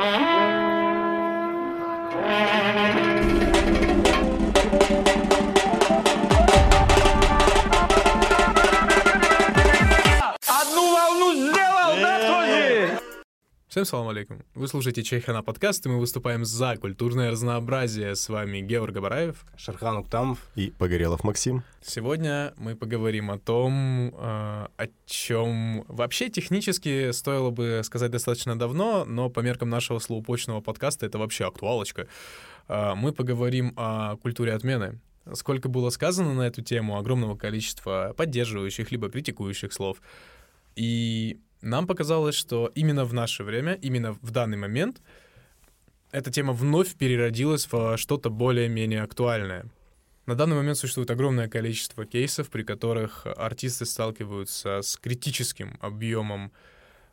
[0.00, 0.39] Mm-hmm.
[13.80, 14.42] Всем салам алейкум.
[14.54, 18.14] Вы слушаете Чайхана подкаст, и мы выступаем за культурное разнообразие.
[18.14, 19.46] С вами Георг Габараев.
[19.56, 20.38] Шархан Уктамов.
[20.54, 21.62] И Погорелов Максим.
[21.80, 29.06] Сегодня мы поговорим о том, э, о чем вообще технически стоило бы сказать достаточно давно,
[29.06, 32.06] но по меркам нашего слоупочного подкаста это вообще актуалочка.
[32.68, 35.00] Э, Мы поговорим о культуре отмены.
[35.32, 40.02] Сколько было сказано на эту тему, огромного количества поддерживающих либо критикующих слов.
[40.76, 45.00] И нам показалось, что именно в наше время, именно в данный момент,
[46.10, 49.66] эта тема вновь переродилась в что-то более-менее актуальное.
[50.26, 56.52] На данный момент существует огромное количество кейсов, при которых артисты сталкиваются с критическим объемом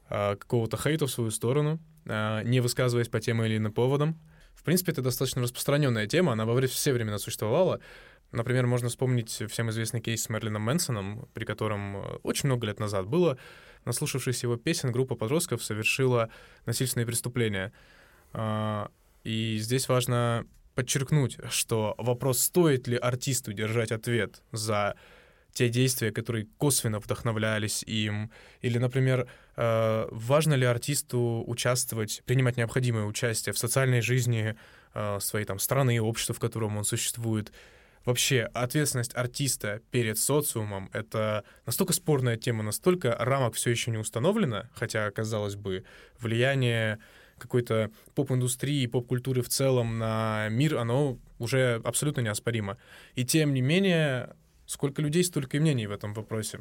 [0.09, 4.19] а, какого-то хейта в свою сторону, а, не высказываясь по тем или иным поводам.
[4.53, 7.79] В принципе, это достаточно распространенная тема, она во вре- все времена существовала.
[8.31, 12.79] Например, можно вспомнить всем известный кейс с Мерлином Мэнсоном, при котором э, очень много лет
[12.79, 13.37] назад было,
[13.87, 16.29] наслушавшись его песен, группа подростков совершила
[16.65, 17.71] насильственные преступления.
[18.33, 18.89] А,
[19.23, 24.95] И здесь важно подчеркнуть, что вопрос, стоит ли артисту держать ответ за
[25.53, 28.29] те действия, которые косвенно вдохновлялись им,
[28.61, 34.55] или, например, э, важно ли артисту участвовать, принимать необходимое участие в социальной жизни
[34.93, 37.51] э, своей там страны и общества, в котором он существует.
[38.07, 44.63] Вообще, ответственность артиста перед социумом— это настолько спорная тема, настолько рамок все еще не установлено,
[44.73, 45.83] хотя, казалось бы,
[46.17, 46.99] влияние
[47.37, 52.77] какой-то поп-индустрии и поп-культуры в целом на мир, оно уже абсолютно неоспоримо.
[53.15, 56.59] И тем не менее, сколько людей, столько и мнений в этом вопросе.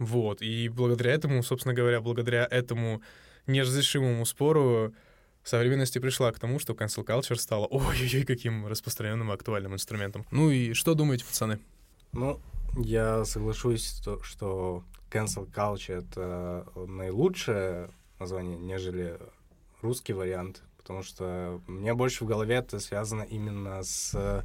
[0.00, 3.02] Вот, и благодаря этому, собственно говоря, благодаря этому
[3.46, 4.94] неразрешимому спору
[5.44, 10.26] современность и пришла к тому, что cancel culture стала ой-ой-ой каким распространенным и актуальным инструментом.
[10.30, 11.58] Ну и что думаете, пацаны?
[12.12, 12.40] Ну,
[12.76, 19.18] я соглашусь, то, что cancel culture— это наилучшее название, нежели
[19.82, 24.44] русский вариант, потому что мне больше в голове это связано именно с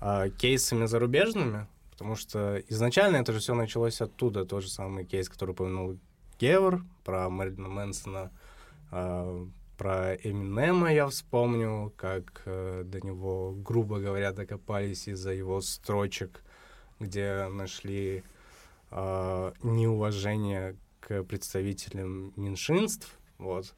[0.00, 5.28] а, кейсами зарубежными, потому что изначально это же все началось оттуда, тот же самый кейс,
[5.28, 5.98] который упомянул
[6.38, 8.30] Гевр, про Мэрилина Мэнсона,
[8.90, 9.46] а,
[9.78, 16.42] про Эминема я вспомню, как э, до него, грубо говоря, докопались из-за его строчек,
[16.98, 18.24] где нашли
[18.90, 23.74] а, неуважение к представителям меньшинств, вот,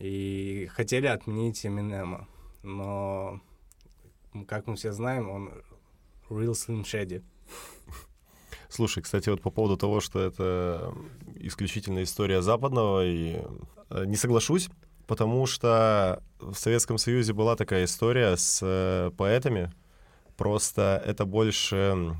[0.00, 2.26] и хотели отменить Эминема,
[2.64, 3.40] но,
[4.48, 5.52] как мы все знаем, он
[6.30, 7.22] real Slim Shady.
[8.68, 10.94] Слушай, кстати, вот по поводу того, что это
[11.36, 13.40] исключительно история западного, и
[13.90, 14.68] э, не соглашусь,
[15.06, 19.72] потому что в Советском Союзе была такая история с э, поэтами,
[20.36, 22.16] просто это больше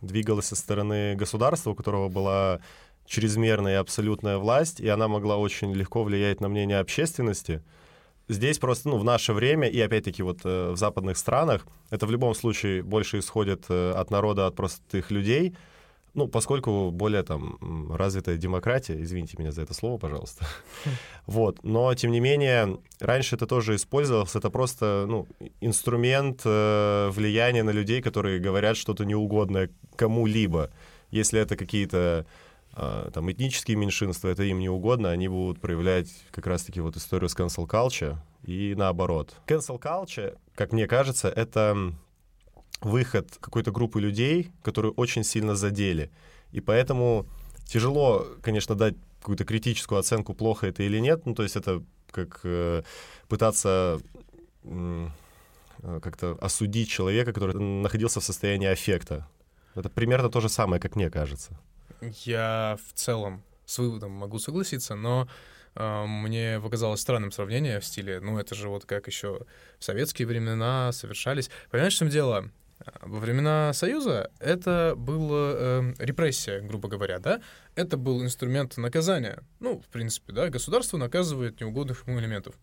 [0.00, 2.60] двигалось со стороны государства, у которого была
[3.06, 7.62] чрезмерная и абсолютная власть, и она могла очень легко влиять на мнение общественности.
[8.28, 12.10] Здесь просто, ну, в наше время, и опять-таки вот э, в западных странах, это в
[12.10, 15.56] любом случае больше исходит э, от народа, от простых людей,
[16.16, 20.46] ну, поскольку более там развитая демократия, извините меня за это слово, пожалуйста.
[21.26, 25.26] Вот, но тем не менее, раньше это тоже использовалось, это просто, ну,
[25.60, 30.70] инструмент э, влияния на людей, которые говорят что-то неугодное кому-либо.
[31.10, 32.26] Если это какие-то
[32.76, 37.28] э, там этнические меньшинства, это им не угодно, они будут проявлять как раз-таки вот историю
[37.28, 39.34] с cancel culture и наоборот.
[39.46, 41.92] Cancel culture, как мне кажется, это
[42.80, 46.10] выход какой-то группы людей, которые очень сильно задели.
[46.52, 47.26] И поэтому
[47.66, 51.26] тяжело, конечно, дать какую-то критическую оценку, плохо это или нет.
[51.26, 52.82] Ну, то есть это как э,
[53.28, 54.00] пытаться
[54.62, 55.08] э,
[55.82, 59.28] как-то осудить человека, который находился в состоянии аффекта.
[59.74, 61.58] Это примерно то же самое, как мне кажется.
[62.24, 65.28] Я в целом с выводом могу согласиться, но
[65.74, 69.40] э, мне показалось странным сравнение в стиле, ну это же вот как еще
[69.78, 71.50] в советские времена совершались.
[71.70, 72.50] Понимаешь, в чем дело?
[73.02, 77.40] Во времена Союза это была э, репрессия, грубо говоря, да?
[77.74, 79.42] Это был инструмент наказания.
[79.60, 82.54] Ну, в принципе, да, государство наказывает неугодных ему элементов.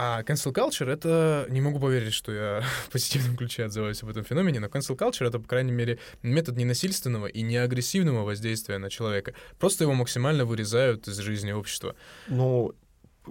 [0.00, 1.46] А cancel culture— это...
[1.50, 5.26] Не могу поверить, что я в позитивном ключе отзываюсь об этом феномене, но cancel culture—
[5.28, 9.34] это, по крайней мере, метод ненасильственного и неагрессивного воздействия на человека.
[9.58, 11.96] Просто его максимально вырезают из жизни общества.
[12.28, 12.74] Ну,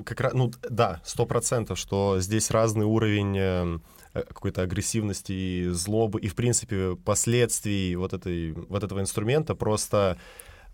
[0.03, 3.79] как раз, ну, да, сто процентов, что здесь разный уровень э,
[4.27, 10.17] какой-то агрессивности и злобы, и, в принципе, последствий вот, этой, вот этого инструмента просто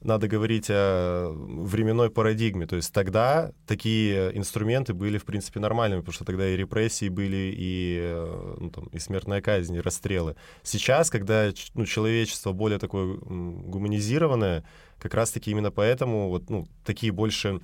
[0.04, 2.68] надо говорить о временной парадигме.
[2.68, 7.54] То есть тогда такие инструменты были, в принципе, нормальными, потому что тогда и репрессии были,
[7.58, 10.36] и, э, ну, там, и смертная казнь, и расстрелы.
[10.62, 14.66] Сейчас, когда ну, человечество более такое гуманизированное,
[15.00, 17.62] как раз-таки именно поэтому вот, ну, такие больше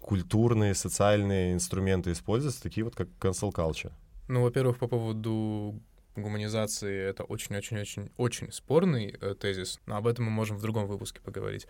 [0.00, 3.92] культурные, социальные инструменты используются, такие вот как cancel culture.
[4.28, 5.80] Ну, во-первых, по поводу
[6.16, 11.66] гуманизации это очень-очень-очень-очень спорный э, тезис, но об этом мы можем в другом выпуске поговорить.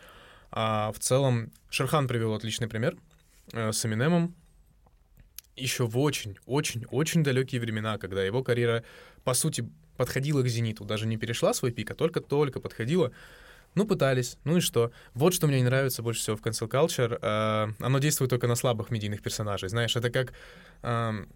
[0.51, 2.97] А в целом Шерхан привел отличный пример
[3.53, 4.35] э, с Эминемом.
[5.57, 8.85] Еще в очень-очень-очень далекие времена, когда его карьера,
[9.25, 13.13] по сути, подходила к зениту, даже не перешла свой пик, а только-только подходила.
[13.75, 14.39] Ну, пытались.
[14.45, 14.93] Ну и что?
[15.13, 17.19] Вот что мне не нравится больше всего в cancel culture.
[17.21, 19.69] Э, оно действует только на слабых медийных персонажей.
[19.69, 20.33] Знаешь, это как
[20.83, 21.27] э,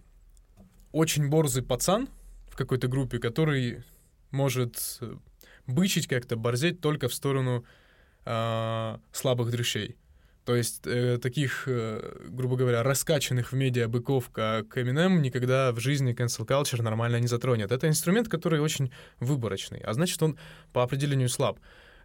[0.92, 2.08] очень борзый пацан,
[2.48, 3.82] в какой-то группе, который
[4.30, 5.16] может э,
[5.66, 7.64] бычить как-то, борзеть только в сторону
[8.24, 9.96] э, слабых дрыщей.
[10.44, 15.78] То есть э, таких, э, грубо говоря, раскачанных в медиа быков, как Eminem, никогда в
[15.78, 17.70] жизни cancel culture нормально не затронет.
[17.70, 18.90] Это инструмент, который очень
[19.20, 20.38] выборочный, а значит, он
[20.72, 21.60] по определению слаб.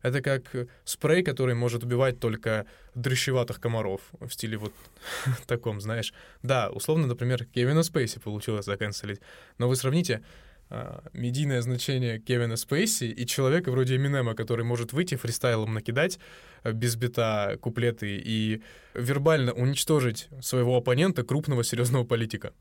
[0.05, 4.71] Это как спрей, который может убивать только дрыщеватых комаров в стиле вот
[5.47, 6.13] таком, знаешь.
[6.43, 9.19] Да, условно, например, Кевина Спейси получилось заканцелить,
[9.57, 10.21] но вы сравните
[10.69, 16.19] а, медийное значение Кевина Спейси и человека вроде Эминема, который может выйти фристайлом накидать
[16.61, 18.61] а, без бита куплеты и
[18.93, 22.53] вербально уничтожить своего оппонента, крупного серьезного политика.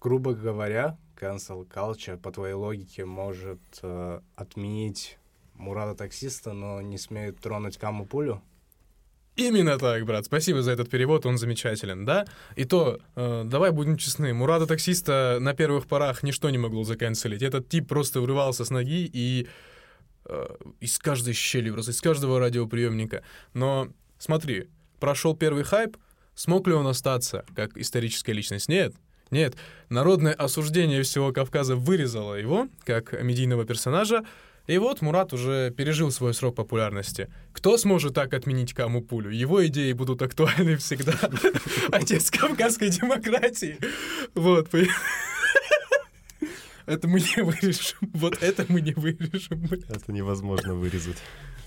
[0.00, 5.18] Грубо говоря, cancel culture, по твоей логике, может э, отменить
[5.58, 8.42] Мурада таксиста, но не смеют тронуть каму пулю?
[9.36, 10.24] Именно так, брат.
[10.24, 12.26] Спасибо за этот перевод, он замечателен, да?
[12.56, 17.42] И то, э, давай будем честны, Мурада таксиста на первых порах ничто не могло заканцелить.
[17.42, 19.46] Этот тип просто врывался с ноги и
[20.24, 20.46] э,
[20.80, 23.22] из каждой щели, просто из каждого радиоприемника.
[23.52, 23.88] Но
[24.18, 24.70] смотри,
[25.00, 25.98] прошел первый хайп,
[26.34, 28.68] смог ли он остаться как историческая личность?
[28.68, 28.94] Нет.
[29.30, 29.56] Нет,
[29.88, 34.24] народное осуждение всего Кавказа вырезало его, как медийного персонажа,
[34.66, 37.30] и вот Мурат уже пережил свой срок популярности.
[37.52, 39.30] Кто сможет так отменить кому пулю?
[39.30, 41.14] Его идеи будут актуальны всегда.
[41.92, 43.78] Отец кавказской демократии.
[44.34, 44.68] Вот.
[46.86, 47.98] Это мы не вырежем.
[48.14, 49.64] Вот это мы не вырежем.
[49.88, 51.16] Это невозможно вырезать.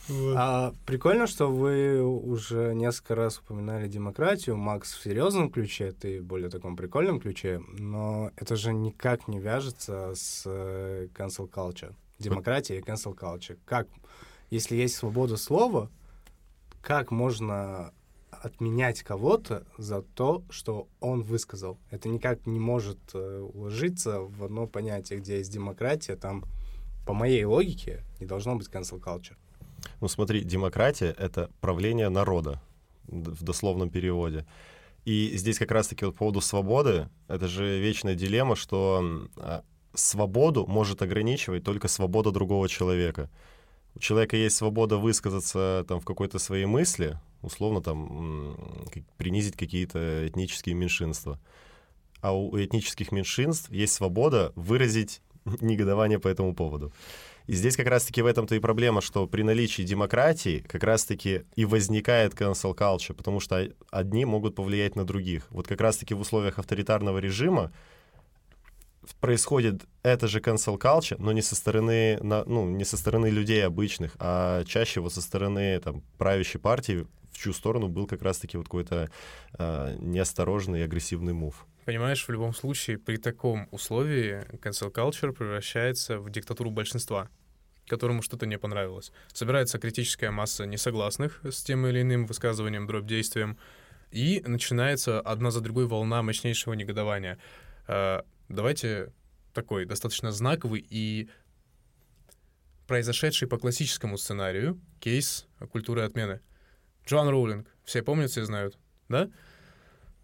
[0.08, 0.36] Вот.
[0.38, 4.56] А, прикольно, что вы уже несколько раз упоминали демократию.
[4.56, 9.40] Макс в серьезном ключе, ты в более таком прикольном ключе, но это же никак не
[9.40, 13.58] вяжется с э, cancel culture демократия и cancel culture.
[13.66, 13.88] Как,
[14.50, 15.90] если есть свобода слова,
[16.82, 17.94] как можно
[18.32, 21.78] отменять кого-то за то, что он высказал?
[21.90, 26.46] Это никак не может э, уложиться в одно понятие, где есть демократия, там,
[27.06, 29.36] по моей логике, не должно быть cancel culture.
[30.02, 32.62] Ну смотри, демократия— это правление народа
[33.08, 34.46] в дословном переводе.
[35.06, 39.64] И здесь как раз-таки вот по поводу свободы, это же вечная дилемма, что а,
[39.94, 43.30] свободу может ограничивать только свобода другого человека.
[43.96, 48.56] У человека есть свобода высказаться там в какой-то своей мысли, условно там
[49.18, 51.40] принизить какие-то этнические меньшинства.
[52.22, 55.22] А у этнических меньшинств есть свобода выразить
[55.62, 56.92] негодование по этому поводу.
[57.48, 61.66] И здесь как раз-таки в этом-то и проблема, что при наличии демократии как раз-таки и
[61.66, 65.48] возникает cancel culture, потому что одни могут повлиять на других.
[65.50, 67.72] Вот как раз-таки в условиях авторитарного режима
[69.16, 74.16] происходит это же cancel culture, но не со стороны, ну, не со стороны людей обычных,
[74.20, 78.66] а чаще вот со стороны там, правящей партии, в чью сторону был как раз-таки вот
[78.66, 79.10] какой-то
[79.58, 81.66] э, неосторожный и агрессивный мув.
[81.86, 87.30] Понимаешь, в любом случае, при таком условии cancel culture превращается в диктатуру большинства
[87.90, 89.12] которому что-то не понравилось.
[89.34, 93.58] Собирается критическая масса несогласных с тем или иным высказыванием, дробь действием,
[94.12, 97.38] и начинается одна за другой волна мощнейшего негодования.
[98.50, 99.14] Давайте
[99.54, 101.30] такой достаточно знаковый и
[102.88, 106.42] произошедший по классическому сценарию кейс культуры отмены.
[107.06, 107.68] Джоан Роулинг.
[107.86, 108.78] Все помнят, все знают,
[109.08, 109.30] да?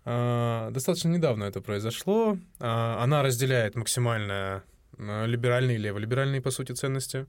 [0.06, 2.38] А, достаточно недавно это произошло.
[2.60, 4.64] А, она разделяет максимально
[4.98, 7.28] а, либеральные и леволиберальные, по сути, ценности.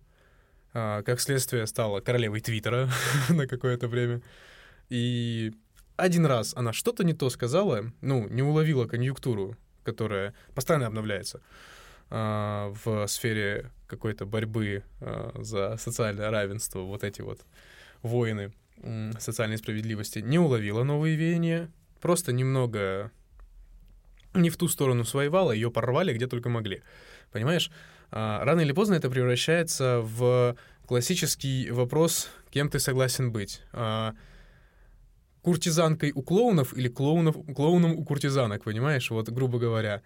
[0.73, 2.89] А, как следствие, стала королевой Твиттера
[3.29, 4.23] на какое-то время.
[4.89, 5.53] И
[5.97, 11.41] один раз она что-то не то сказала, ну, не уловила конъюнктуру которая постоянно обновляется
[12.11, 17.41] а, в сфере какой-то борьбы а, за социальное равенство, вот эти вот
[18.03, 18.53] воины
[19.19, 23.11] социальной справедливости, не уловила новые веяния, просто немного
[24.35, 26.83] не в ту сторону своевала, ее порвали где только могли.
[27.33, 27.71] Понимаешь?
[28.11, 33.61] А, рано или поздно это превращается в классический вопрос кем ты согласен быть.
[35.47, 39.09] Куртизанкой у клоунов или клоунов, клоуном у куртизанок, понимаешь?
[39.13, 40.03] Вот, грубо говоря.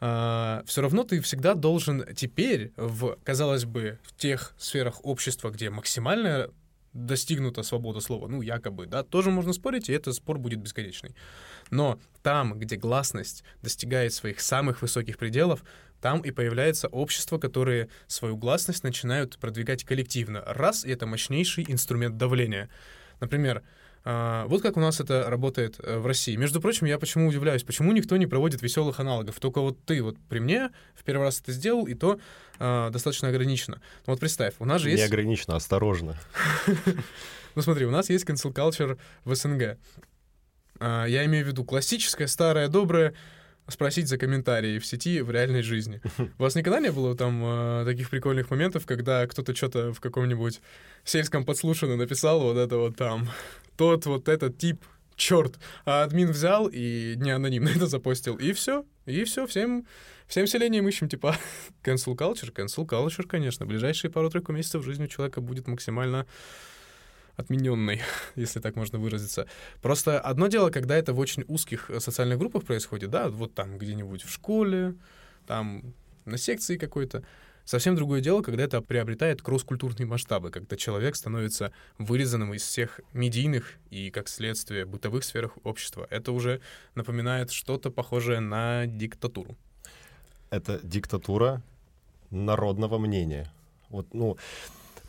[0.00, 5.70] А, все равно ты всегда должен теперь, в, казалось бы, в тех сферах общества, где
[5.70, 6.50] максимальная
[6.92, 11.14] достигнута свобода слова, ну, якобы, да, тоже можно спорить, и этот спор будет бесконечный.
[11.70, 15.62] Но там, где гласность достигает своих самых высоких пределов,
[16.00, 20.42] там и появляется общество, которые свою гласность начинают продвигать коллективно.
[20.44, 22.68] Раз, и это мощнейший инструмент давления.
[23.20, 23.62] Например,
[24.04, 26.34] вот как у нас это работает э, в России.
[26.36, 29.38] Между прочим, я почему удивляюсь, почему никто не проводит веселых аналогов.
[29.40, 32.18] Только вот ты вот при мне в первый раз это сделал, и то
[32.58, 33.80] э, достаточно ограничено.
[34.06, 35.02] Ну вот представь, у нас же есть...
[35.02, 36.18] Не ограничено, осторожно.
[37.56, 39.76] Ну смотри, у нас есть cancel culture в СНГ.
[40.78, 43.12] А, я имею в виду классическое, старое, доброе,
[43.68, 46.00] спросить за комментарии в сети в реальной жизни.
[46.38, 50.60] У вас никогда не было там э, таких прикольных моментов, когда кто-то что-то в каком-нибудь
[51.04, 53.28] сельском подслушанном написал вот это вот там,
[53.80, 54.84] тот вот этот тип,
[55.16, 59.86] черт, а админ взял и не анонимно это запостил, и все, и все, всем,
[60.26, 61.34] всем селением ищем, типа,
[61.82, 66.26] cancel culture, cancel culture, конечно, ближайшие пару-тройку месяцев жизни у человека будет максимально
[67.36, 68.02] отмененной,
[68.36, 69.46] если так можно выразиться.
[69.80, 73.78] Просто одно дело, когда это в очень узких э, социальных группах происходит, да, вот там
[73.78, 74.94] где-нибудь в школе,
[75.46, 75.94] там
[76.26, 77.24] на секции какой-то.
[77.70, 83.74] Совсем другое дело, когда это приобретает кросс-культурные масштабы, когда человек становится вырезанным из всех медийных
[83.90, 86.04] и, как следствие, бытовых сферах общества.
[86.10, 86.60] Это уже
[86.96, 89.56] напоминает что-то похожее на диктатуру.
[90.50, 91.62] Это диктатура
[92.30, 93.52] народного мнения.
[93.88, 94.36] Вот, ну,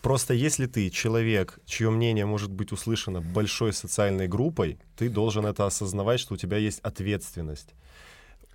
[0.04, 5.66] Просто если ты человек, чье мнение может быть услышано большой социальной группой, ты должен это
[5.66, 7.74] осознавать, что у тебя есть ответственность.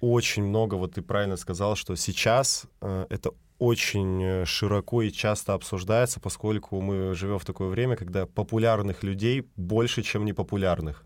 [0.00, 5.54] Очень много, вот ты правильно сказал, что сейчас э, это очень э, широко и часто
[5.54, 11.04] обсуждается, поскольку мы живем в такое время, когда популярных людей больше, чем непопулярных.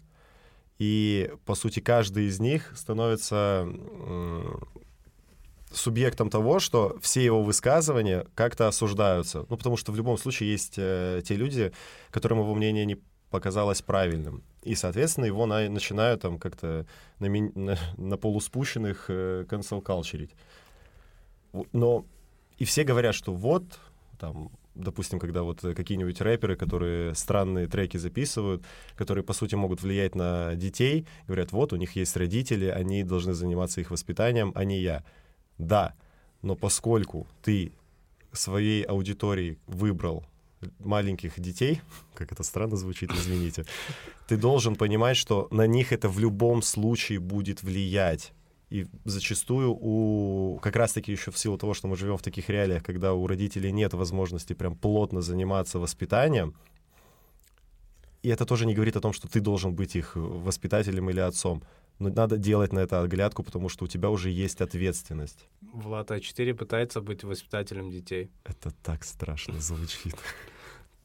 [0.78, 3.69] И, по сути, каждый из них становится
[5.73, 9.47] субъектом того, что все его высказывания как-то осуждаются.
[9.49, 11.73] Ну, потому что в любом случае есть э, те люди,
[12.11, 12.99] которым его мнение не
[13.30, 14.42] показалось правильным.
[14.62, 16.87] И, соответственно, его на, начинают там как-то
[17.21, 20.30] на, на, на полуспущенных э, culture.
[21.73, 22.04] Но
[22.61, 23.81] и все говорят, что вот,
[24.19, 28.62] там, допустим, когда вот какие-нибудь рэперы, которые странные треки записывают,
[28.97, 33.33] которые, по сути, могут влиять на детей, говорят, вот, у них есть родители, они должны
[33.33, 35.05] заниматься их воспитанием, а не я.
[35.57, 35.95] Да,
[36.43, 37.73] но поскольку ты
[38.33, 40.26] своей аудитории выбрал
[40.81, 41.81] маленьких детей,
[42.14, 43.64] как это странно звучит, извините,
[44.29, 48.35] ты должен понимать, что на них это в любом случае будет влиять.
[48.71, 52.85] И зачастую у как раз-таки еще в силу того, что мы живем в таких реалиях,
[52.85, 56.55] когда у родителей нет возможности прям плотно заниматься воспитанием,
[58.23, 61.62] и это тоже не говорит о том, что ты должен быть их воспитателем или отцом.
[61.99, 65.49] Но надо делать на это оглядку, потому что у тебя уже есть ответственность.
[65.61, 68.31] Влад А4 пытается быть воспитателем детей.
[68.45, 70.15] Это так страшно звучит.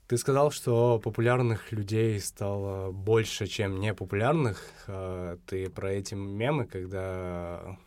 [0.07, 4.61] Ты сказал, что популярных людей стало больше, чем непопулярных.
[4.87, 7.77] А, ты про эти мемы, когда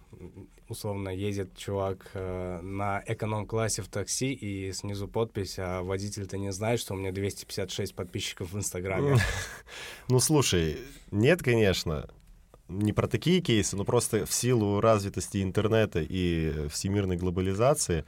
[0.68, 6.80] условно ездит чувак э, на эконом-классе в такси, и снизу подпись, а водитель-то не знает,
[6.80, 9.16] что у меня 256 подписчиков в Инстаграме.
[10.08, 10.78] Ну, слушай,
[11.10, 12.08] нет, конечно
[12.68, 18.04] не про такие кейсы, но просто в силу развитости интернета и всемирной глобализации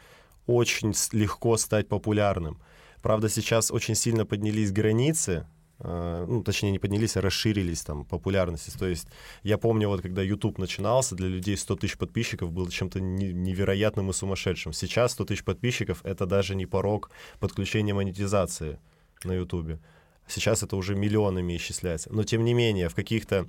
[0.46, 2.60] очень легко стать популярным.
[3.02, 5.46] Правда, сейчас очень сильно поднялись границы,
[5.78, 8.70] э, ну, точнее, не поднялись, а расширились там популярности.
[8.76, 9.08] То есть
[9.42, 14.12] я помню, вот когда YouTube начинался, для людей 100 тысяч подписчиков было чем-то невероятным и
[14.12, 14.72] сумасшедшим.
[14.72, 18.78] Сейчас 100 тысяч подписчиков— это даже не порог подключения монетизации
[19.24, 19.80] на YouTube.
[20.26, 22.12] Сейчас это уже миллионами исчисляется.
[22.12, 23.48] Но, тем не менее, в каких-то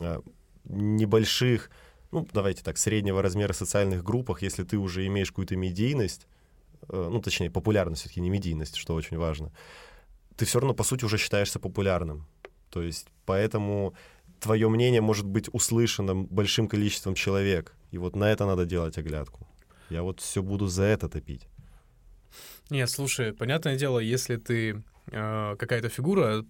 [0.00, 0.20] э,
[0.64, 1.70] небольших,
[2.10, 6.26] ну, давайте так, среднего размера социальных группах, если ты уже имеешь какую-то медийность,
[6.88, 9.52] ну, точнее, популярность все-таки, не медийность, что очень важно,
[10.36, 12.26] ты все равно, по сути, уже считаешься популярным.
[12.70, 13.94] То есть, поэтому
[14.40, 17.74] твое мнение может быть услышано большим количеством человек.
[17.90, 19.46] И вот на это надо делать оглядку.
[19.90, 21.46] Я вот все буду за это топить.
[22.70, 26.44] Нет, слушай, понятное дело, если ты э, какая-то фигура,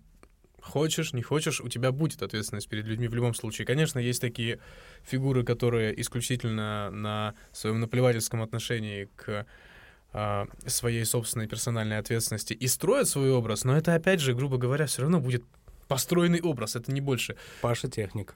[0.63, 3.67] Хочешь, не хочешь, у тебя будет ответственность перед людьми в любом случае.
[3.67, 4.61] Конечно, есть такие
[5.03, 9.45] фигуры, которые исключительно на своем наплевательском отношении к э,
[10.67, 15.03] своей собственной персональной ответственности и строят свой образ, но это, опять же, грубо говоря, все
[15.03, 15.43] равно будет
[15.89, 17.37] построенный образ, это не больше.
[17.61, 18.35] Паша техник.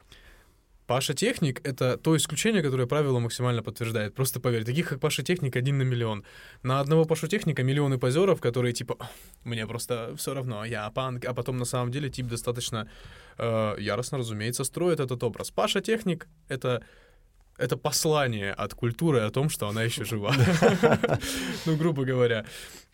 [0.87, 4.15] Паша Техник— это то исключение, которое правило максимально подтверждает.
[4.15, 6.25] Просто поверь, таких, как Паша Техник, один на миллион.
[6.63, 8.97] На одного Пашу Техника миллионы позеров, которые типа,
[9.43, 12.89] мне просто все равно, я панк, а потом на самом деле тип достаточно
[13.37, 15.51] э, яростно, разумеется, строит этот образ.
[15.51, 16.85] Паша Техник— это
[17.59, 20.35] это послание от культуры о том, что она еще жива.
[21.67, 22.45] Ну, грубо говоря.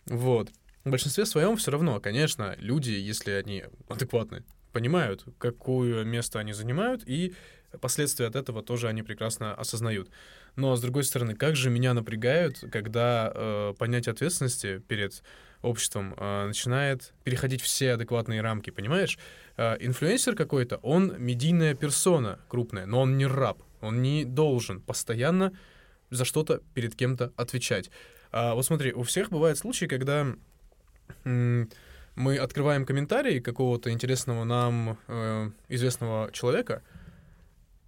[0.05, 0.49] Вот.
[0.83, 4.43] В большинстве своем все равно, конечно, люди, если они адекватны,
[4.73, 7.33] понимают, какое место они занимают, и
[7.79, 10.09] последствия от этого тоже они прекрасно осознают.
[10.55, 15.23] Но, с другой стороны, как же меня напрягают, когда э, понятие ответственности перед
[15.61, 19.17] обществом э, начинает переходить все адекватные рамки, понимаешь?
[19.57, 25.53] Э, инфлюенсер какой-то, он медийная персона крупная, но он не раб, он не должен постоянно
[26.09, 27.89] за что-то перед кем-то отвечать.
[28.31, 30.27] А, вот смотри, у всех бывают случаи, когда
[31.23, 36.81] мы открываем комментарий какого-то интересного нам э, известного человека,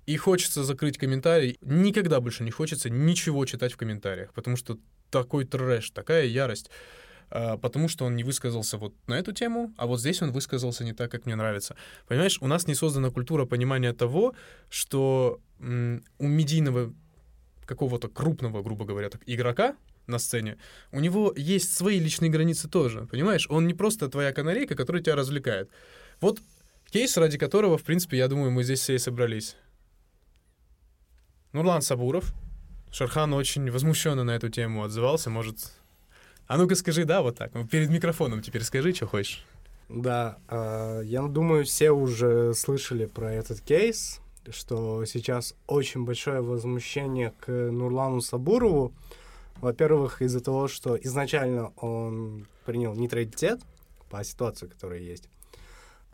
[0.05, 1.57] и хочется закрыть комментарий.
[1.61, 4.77] Никогда больше не хочется ничего читать в комментариях, потому что
[5.09, 6.69] такой трэш, такая ярость.
[7.31, 10.83] Uh, потому что он не высказался вот на эту тему, а вот здесь он высказался
[10.83, 11.75] не так, как мне нравится.
[12.07, 14.35] Понимаешь, у нас не создана культура понимания того,
[14.69, 16.93] что у медийного
[17.65, 19.75] какого-то крупного, грубо говоря, так, игрока
[20.07, 20.57] на сцене,
[20.91, 23.47] у него есть свои личные границы тоже, понимаешь?
[23.49, 25.69] Он не просто твоя канарейка, которая тебя развлекает.
[26.21, 26.41] Вот
[26.91, 29.55] кейс, ради которого, в принципе, я думаю, мы здесь все и собрались.
[31.53, 32.33] Нурлан Сабуров.
[32.91, 35.57] Шархан очень возмущенно на эту тему отзывался, может...
[36.47, 37.53] А ну-ка скажи, да, вот так.
[37.53, 39.45] Ну, перед микрофоном теперь скажи, что хочешь.
[39.89, 47.33] Да, э, я думаю, все уже слышали про этот кейс, что сейчас очень большое возмущение
[47.39, 48.93] к Нурлану Сабурову,
[49.57, 53.61] во-первых, из-за того, что изначально он принял нейтралитет
[54.09, 55.29] по ситуации, которая есть.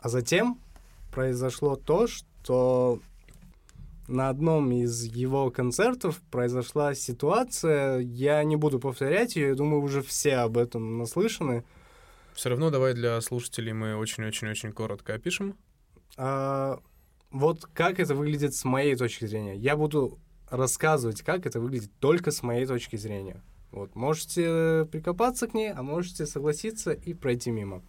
[0.00, 0.58] А затем
[1.10, 3.00] произошло то, что
[4.12, 10.02] на одном из его концертов произошла ситуация, я не буду повторять ее, я думаю, уже
[10.02, 11.64] все об этом наслышаны.
[12.34, 15.56] Все равно давай для слушателей мы очень-очень-очень коротко опишем.
[16.16, 16.78] А,
[17.30, 19.56] вот как это выглядит с моей точки зрения.
[19.56, 20.18] Я буду
[20.50, 23.42] рассказывать, как это выглядит только с моей точки зрения.
[23.70, 27.82] Вот, можете прикопаться к ней, а можете согласиться и пройти мимо.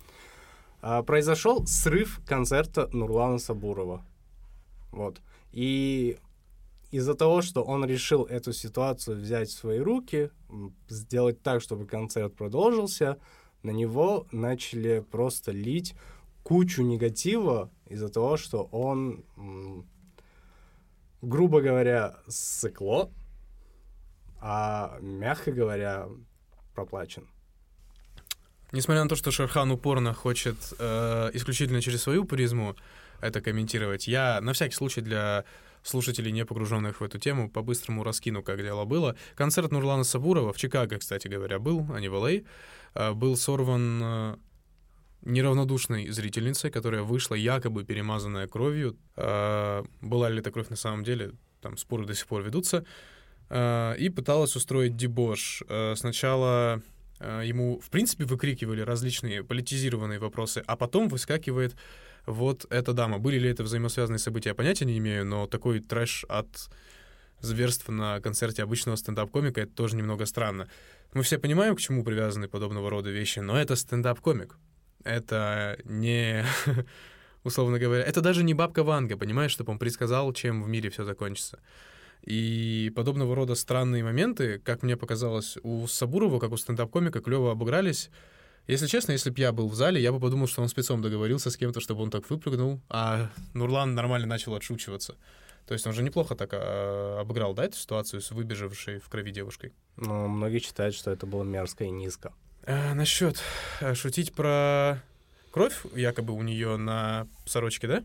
[0.82, 4.06] А, произошел срыв концерта Нурлана Сабурова.
[4.92, 5.22] Вот.
[5.54, 6.18] И
[6.92, 10.30] из-за того, что он решил эту ситуацию взять в свои руки,
[10.90, 13.18] сделать так, чтобы концерт продолжился,
[13.64, 15.96] на него начали просто лить
[16.44, 19.24] кучу негатива из-за того, что он
[21.24, 23.10] грубо говоря, сыкло,
[24.40, 26.08] а, мягко говоря,
[26.76, 27.28] проплачен.
[28.72, 32.76] Несмотря на то, что Шерхан упорно хочет э, исключительно через свою призму
[33.24, 35.46] это комментировать, я на всякий случай для
[35.84, 39.16] слушателей, не погруженных в эту тему, по-быстрому раскину, как дело было.
[39.36, 42.42] Концерт Нурлана Сабурова в Чикаго, кстати говоря, был, а не в Л.А.,
[42.96, 44.36] э, был сорван э,
[45.22, 48.98] неравнодушной зрительницей, которая вышла якобы перемазанная кровью.
[49.16, 51.32] Э, была ли это кровь на самом деле,
[51.62, 52.86] там споры до сих пор ведутся.
[53.50, 55.64] Э, и пыталась устроить дебош.
[55.96, 56.82] Сначала
[57.20, 61.74] ему, в принципе, выкрикивали различные политизированные вопросы, а потом выскакивает
[62.26, 63.20] вот эта дама.
[63.20, 66.70] Были ли это взаимосвязанные события, я понятия не имею, но такой трэш от
[67.42, 70.70] зверств на концерте обычного стендап-комика, это тоже немного странно.
[71.14, 74.58] Мы все понимаем, к чему привязаны подобного рода вещи, но это стендап-комик
[75.04, 76.46] это не,
[77.44, 81.04] условно говоря, это даже не бабка Ванга, понимаешь, чтобы он предсказал, чем в мире все
[81.04, 81.60] закончится.
[82.24, 88.10] И подобного рода странные моменты, как мне показалось, у Сабурова, как у стендап-комика, клево обыгрались.
[88.68, 91.50] Если честно, если бы я был в зале, я бы подумал, что он спецом договорился
[91.50, 95.16] с кем-то, чтобы он так выпрыгнул, а Нурлан нормально начал отшучиваться.
[95.68, 99.32] То есть он же неплохо так а, обыграл, да, эту ситуацию с выбежавшей в крови
[99.32, 99.74] девушкой?
[99.98, 102.34] Ну, многие считают, что это было мерзко и низко.
[102.66, 103.42] А, насчет
[103.82, 105.02] э, шутить про
[105.52, 108.04] кровь, якобы у нее на сорочке, да?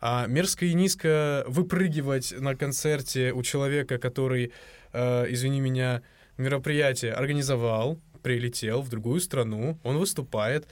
[0.00, 4.52] А мерзко и низко выпрыгивать на концерте у человека, который,
[4.92, 6.02] э, извини меня,
[6.36, 10.66] мероприятие организовал, прилетел в другую страну, он выступает,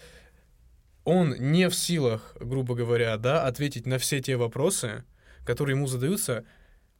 [1.04, 5.04] он не в силах, грубо говоря, да, ответить на все те вопросы,
[5.44, 6.44] которые ему задаются,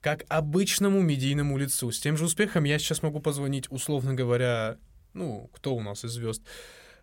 [0.00, 1.90] как обычному медийному лицу.
[1.90, 4.78] С тем же успехом я сейчас могу позвонить, условно говоря,
[5.14, 6.42] ну, кто у нас из звезд,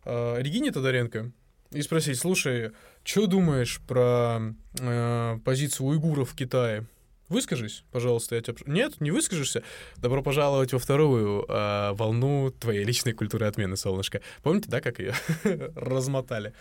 [0.05, 1.31] э, Регине Тодоренко,
[1.71, 2.71] и спросить, слушай,
[3.03, 4.39] что думаешь про
[4.79, 6.85] э, позицию уйгуров в Китае?
[7.29, 8.57] Выскажись, пожалуйста, я тебя...
[8.65, 9.63] Нет, не выскажешься?
[9.97, 14.21] Добро пожаловать во вторую э, волну твоей личной культуры отмены, солнышко.
[14.43, 15.13] Помните, да, как ее
[15.75, 16.53] размотали?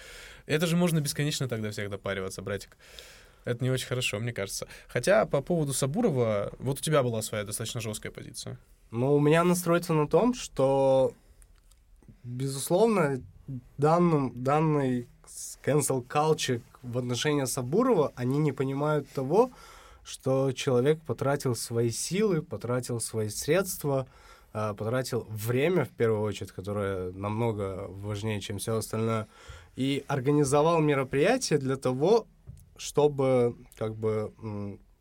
[0.47, 2.77] Это же можно бесконечно тогда всех допариваться, братик.
[3.45, 4.69] Это не очень хорошо, мне кажется.
[4.87, 8.59] Хотя по поводу Сабурова, вот у тебя была своя достаточно жесткая позиция.
[8.93, 11.13] Ну, у меня настроится на том, что,
[12.23, 13.21] безусловно,
[13.79, 15.09] данным, данный
[15.65, 19.51] cancel culture в отношении Сабурова, они не понимают того,
[20.05, 24.07] что человек потратил свои силы, потратил свои средства,
[24.53, 29.29] а, потратил время, в первую очередь, которое намного важнее, чем все остальное,
[29.77, 32.27] и организовал мероприятие для того,
[32.77, 34.33] чтобы как бы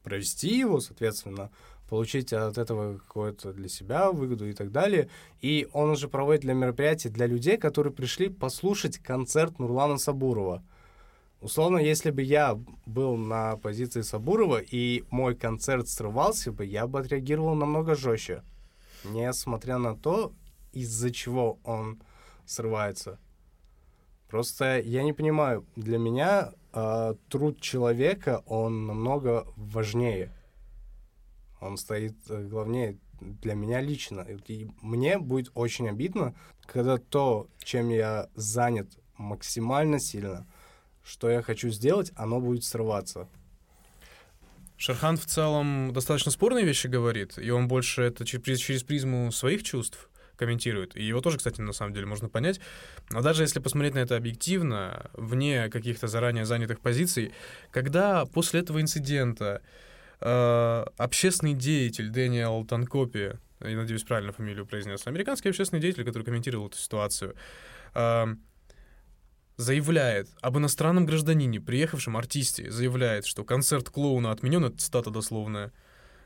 [0.03, 1.51] провести его, соответственно,
[1.89, 5.09] получить от этого какое-то для себя выгоду и так далее.
[5.41, 10.63] И он уже проводит для мероприятий для людей, которые пришли послушать концерт Нурлана Сабурова.
[11.41, 16.99] Условно, если бы я был на позиции Сабурова и мой концерт срывался бы, я бы
[16.99, 18.43] отреагировал намного жестче.
[19.03, 20.33] Несмотря на то,
[20.71, 21.99] из-за чего он
[22.45, 23.19] срывается.
[24.27, 30.31] Просто я не понимаю, для меня э, труд человека, он намного важнее.
[31.59, 34.21] Он стоит э, главнее для меня лично.
[34.47, 36.35] И мне будет очень обидно,
[36.67, 40.45] когда то, чем я занят максимально сильно,
[41.03, 43.27] что я хочу сделать, оно будет срываться.
[44.77, 49.61] Шерхан в целом достаточно спорные вещи говорит, и он больше это через, через призму своих
[49.61, 50.97] чувств комментирует.
[50.97, 52.59] И его тоже, кстати, на самом деле можно понять.
[53.11, 57.31] Но даже если посмотреть на это объективно, вне каких-то заранее занятых позиций,
[57.69, 59.61] когда после этого инцидента
[60.19, 66.69] э, общественный деятель Дэниел Танкопи, я надеюсь, правильно фамилию произнес, американский общественный деятель, который комментировал
[66.69, 67.35] эту ситуацию,
[67.93, 68.25] э,
[69.61, 75.71] заявляет об иностранном гражданине, приехавшем артисте, заявляет, что концерт клоуна отменен, это цитата дословная,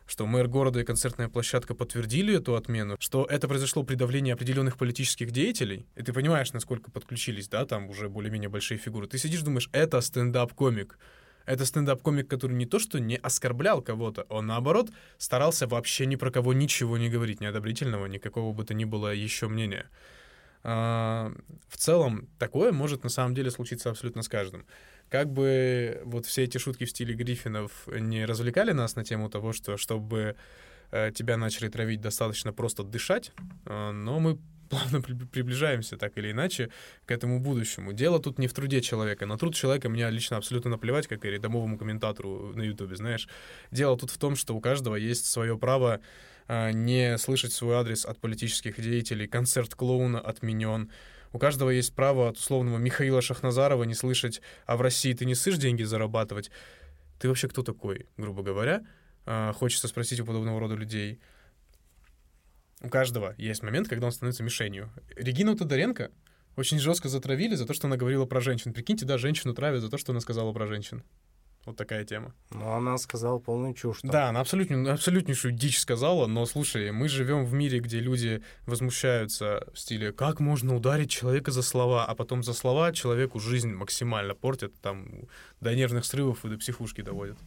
[0.08, 4.78] что мэр города и концертная площадка подтвердили эту отмену, что это произошло при давлении определенных
[4.78, 9.08] политических деятелей, и ты понимаешь, насколько подключились, да, там уже более-менее большие фигуры.
[9.08, 10.98] Ты сидишь, думаешь, это стендап-комик.
[11.46, 16.32] Это стендап-комик, который не то что не оскорблял кого-то, он наоборот старался вообще ни про
[16.32, 19.88] кого ничего не говорить, неодобрительного, никакого бы то ни было еще мнения.
[20.68, 21.32] А,
[21.70, 24.66] в целом, такое может на самом деле случиться абсолютно с каждым.
[25.10, 29.54] Как бы вот все эти шутки в стиле Гриффинов не развлекали нас на тему того,
[29.54, 30.36] что чтобы
[30.90, 33.32] э, тебя начали травить, достаточно просто дышать,
[33.68, 34.40] э, но мы
[34.72, 36.72] плавно приближаемся так или иначе
[37.06, 37.94] к этому будущему.
[37.94, 39.28] Дело тут не в труде человека.
[39.28, 43.30] На труд человека мне лично абсолютно наплевать, как и рядовому комментатору на Ютубе, знаешь.
[43.70, 46.02] Дело тут в том, что у каждого есть свое право
[46.48, 49.28] не слышать свой адрес от политических деятелей.
[49.28, 50.92] Концерт клоуна отменен.
[51.34, 55.36] У каждого есть право от условного Михаила Шахназарова не слышать, а в России ты не
[55.36, 56.50] сышь деньги зарабатывать.
[57.20, 58.86] Ты вообще кто такой, грубо говоря?
[59.26, 61.20] А, хочется спросить у подобного рода людей.
[62.82, 64.92] У каждого есть момент, когда он становится мишенью.
[65.16, 66.12] Регину Тодоренко
[66.56, 68.74] очень жестко затравили за то, что она говорила про женщин.
[68.74, 71.04] Прикиньте, да, женщину травят за то, что она сказала про женщин.
[71.66, 72.34] Вот такая тема.
[72.52, 74.02] Ну, она сказала полную чушь.
[74.02, 74.12] Там.
[74.12, 79.68] Да, она абсолютно, абсолютнейшую дичь сказала, но слушай, мы живем в мире, где люди возмущаются
[79.74, 84.36] в стиле «как можно ударить человека за слова?», а потом за слова человеку жизнь максимально
[84.36, 85.08] портят, там,
[85.60, 87.38] до нервных срывов и до психушки доводят.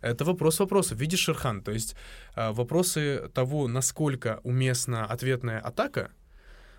[0.00, 0.98] Это вопрос вопросов.
[0.98, 1.96] Видишь, Шерхан, то есть
[2.34, 6.10] а, вопросы того, насколько уместна ответная атака,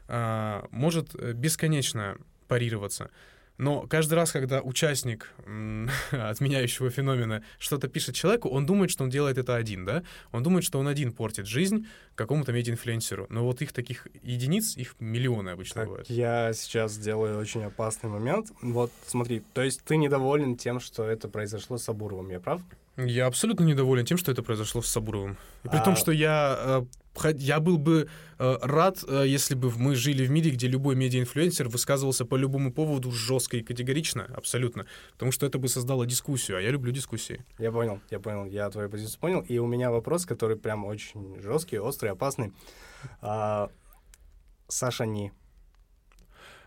[0.08, 3.10] а, может э, бесконечно парироваться.
[3.60, 5.32] Но каждый раз, когда участник
[6.12, 10.04] отменяющего феномена что-то пишет человеку, он думает, что он делает это один, да?
[10.32, 13.28] Он думает, что он один портит жизнь какому-то медиа-инфлюенсеру.
[13.30, 16.10] Но вот их таких единиц, их миллионы обычно так, бывают.
[16.10, 18.48] Я сейчас сделаю очень опасный момент.
[18.62, 22.62] Вот смотри, то есть ты недоволен тем, что это произошло с Абуровым, я прав?
[22.96, 25.38] Я абсолютно недоволен тем, что это произошло с Сабуровым.
[25.64, 25.84] И при а...
[25.84, 26.86] том, что я, э,
[27.26, 31.70] я был бы э, рад, э, если бы мы жили в мире, где любой медиа-инфлюенсер
[31.70, 34.86] высказывался по любому поводу жестко и категорично, абсолютно.
[35.14, 37.46] Потому что это бы создало дискуссию, а я люблю дискуссии.
[37.58, 39.42] Я понял, я понял, я твою позицию понял.
[39.42, 42.54] И у меня вопрос, который прям очень жесткий, острый, опасный.
[43.22, 43.70] А,
[44.68, 45.32] Саша Ни.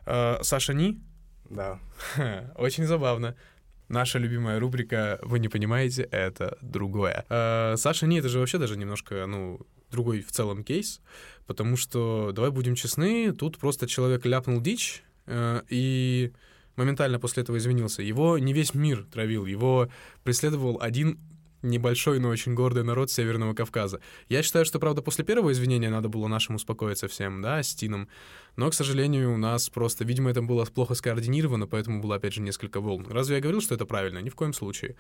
[0.07, 1.01] А, Саша Ни?
[1.51, 1.79] Да.
[2.57, 3.37] Очень забавно.
[3.89, 7.25] Наша любимая рубрика «Вы не понимаете, это другое».
[7.29, 11.01] Э, Саша, не, это же вообще даже немножко, ну, другой в целом кейс,
[11.47, 16.33] потому что, давай будем честны, тут просто человек ляпнул дичь, э, и
[16.77, 18.03] моментально после этого извинился.
[18.03, 19.91] Его не весь мир травил, его
[20.25, 21.19] преследовал один
[21.63, 24.01] небольшой, но очень гордый народ Северного Кавказа.
[24.29, 28.09] Я считаю, что, правда, после первого извинения надо было нашим успокоиться всем, да, с Тином.
[28.57, 32.43] Но, к сожалению, у нас просто, видимо, это было плохо скоординировано, поэтому было, опять же,
[32.43, 33.07] несколько волн.
[33.09, 34.19] Разве я говорил, что это правильно?
[34.19, 34.97] Ни в коем случае.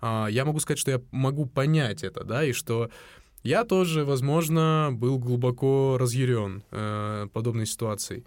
[0.00, 2.90] А, я могу сказать, что я могу понять это, да, и что
[3.42, 8.24] я тоже, возможно, был глубоко разъярен э, подобной ситуацией.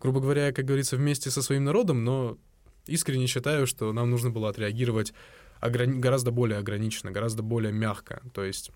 [0.00, 2.38] Грубо говоря, как говорится, вместе со своим народом, но
[2.86, 5.12] искренне считаю, что нам нужно было отреагировать
[5.62, 8.20] ограни- гораздо более ограниченно, гораздо более мягко.
[8.34, 8.70] То есть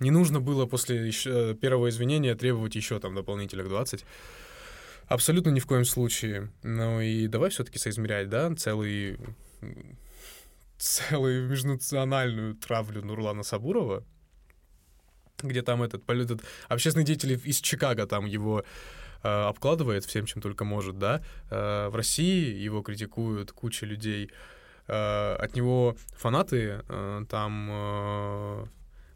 [0.00, 4.04] не нужно было после еще первого извинения требовать еще там дополнительных 20.
[5.06, 6.50] Абсолютно ни в коем случае.
[6.62, 9.18] Ну и давай все-таки соизмерять, да, целый
[10.78, 14.04] целую межнациональную травлю Нурлана Сабурова,
[15.42, 18.64] где там этот, этот общественный деятель из Чикаго там его
[19.22, 21.22] э, обкладывает всем, чем только может, да.
[21.50, 24.30] Э, в России его критикуют куча людей.
[24.88, 28.66] Э, от него фанаты э, там э,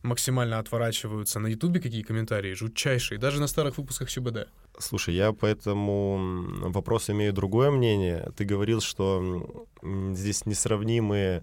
[0.02, 1.40] максимально отворачиваются.
[1.40, 4.48] На Ютубе какие комментарии жутчайшие, даже на старых выпусках ЧБД.
[4.78, 8.31] Слушай, я по этому вопросу имею другое мнение.
[8.37, 11.42] Ты говорил, что здесь несравнимые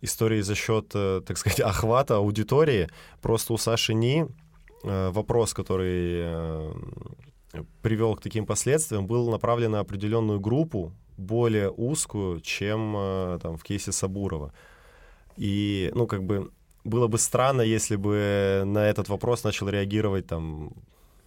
[0.00, 2.88] истории за счет, э, так сказать, охвата аудитории.
[3.20, 4.26] Просто у Саши Ни
[4.84, 6.72] э, вопрос, который
[7.82, 13.62] привел к таким последствиям, был направлен на определенную группу, более узкую, чем э, там в
[13.62, 14.52] кейсе Сабурова.
[15.36, 16.50] И, ну, как бы,
[16.84, 20.72] было бы странно, если бы на этот вопрос начал реагировать там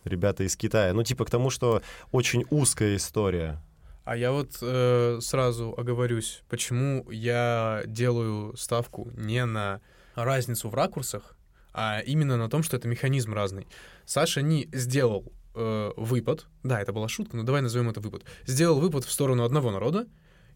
[0.03, 0.93] ребята из Китая.
[0.93, 1.81] Ну, типа к тому, что
[2.11, 3.61] очень узкая история.
[4.03, 9.79] А я вот э, сразу оговорюсь, почему я делаю ставку не на
[10.15, 11.37] разницу в ракурсах,
[11.73, 13.67] а именно на том, что это механизм разный.
[14.05, 18.79] Саша не сделал э, выпад, да, это была шутка, но давай назовем это выпад, сделал
[18.79, 20.07] выпад в сторону одного народа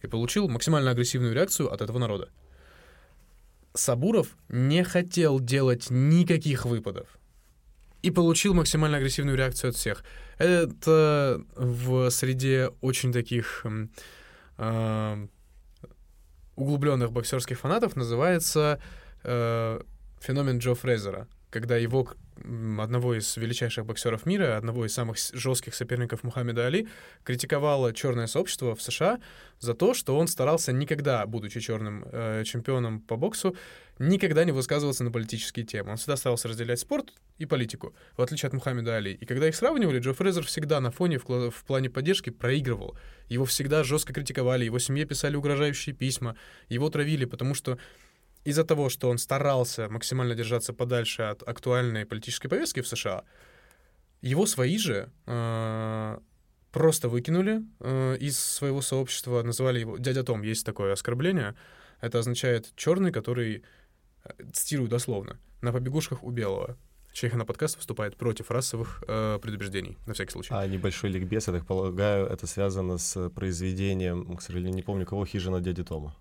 [0.02, 2.30] и получил максимально агрессивную реакцию от этого народа.
[3.74, 7.18] Сабуров не хотел делать никаких выпадов
[8.02, 10.04] и получил максимально агрессивную реакцию от всех.
[10.38, 13.66] Это в среде очень таких
[14.58, 15.28] э,
[16.56, 18.80] углубленных боксерских фанатов называется
[19.24, 19.82] э,
[20.20, 22.10] феномен Джо Фрезера, когда его
[22.80, 26.88] одного из величайших боксеров мира, одного из самых жестких соперников Мухаммеда Али,
[27.24, 29.20] критиковало черное сообщество в США
[29.60, 33.56] за то, что он старался никогда, будучи черным э, чемпионом по боксу,
[34.00, 35.92] никогда не высказываться на политические темы.
[35.92, 39.14] Он всегда старался разделять спорт и политику, в отличие от Мухаммеда Али.
[39.14, 42.98] И когда их сравнивали, Джо Фрезер всегда на фоне в, в плане поддержки проигрывал.
[43.30, 46.36] Его всегда жестко критиковали, его семье писали угрожающие письма,
[46.70, 47.78] его травили, потому что
[48.48, 53.24] из-за того, что он старался максимально держаться подальше от актуальной политической повестки в США,
[54.22, 56.18] его свои же э,
[56.72, 61.56] просто выкинули э, из своего сообщества, называли его дядя Том, есть такое оскорбление.
[62.00, 63.64] Это означает черный, который,
[64.24, 66.78] э, цитирую дословно, на побегушках у белого.
[67.12, 70.54] Чеха на подкаст выступает против расовых э, предубеждений, на всякий случай.
[70.54, 75.26] А небольшой ликбез, я так полагаю, это связано с произведением, к сожалению, не помню кого,
[75.26, 76.16] «Хижина дяди Тома».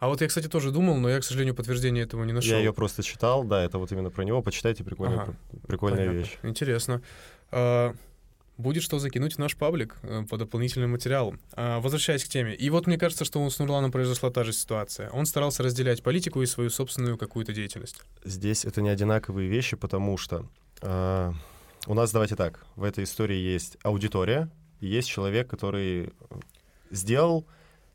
[0.00, 2.50] А вот я, кстати, тоже думал, но я, к сожалению, подтверждения этого не нашел.
[2.52, 4.42] Я ее просто читал, да, это вот именно про него.
[4.42, 5.34] Почитайте, прикольная, Ага.
[5.66, 6.18] прикольная Понятно.
[6.18, 6.38] вещь.
[6.42, 7.02] Интересно.
[7.50, 7.94] А,
[8.56, 11.40] Будет что закинуть в наш паблик э, по дополнительным материалам.
[11.54, 12.54] А, Возвращаясь к теме.
[12.54, 15.10] И вот мне кажется, что с Нурланом произошла та же ситуация.
[15.10, 18.00] Он старался разделять политику и свою собственную какую-то деятельность.
[18.24, 20.46] Здесь это не одинаковые вещи, потому что
[20.82, 21.32] э,
[21.88, 24.48] у нас, давайте так, в этой истории есть аудитория,
[24.80, 26.12] есть человек, который
[26.92, 27.44] сделал,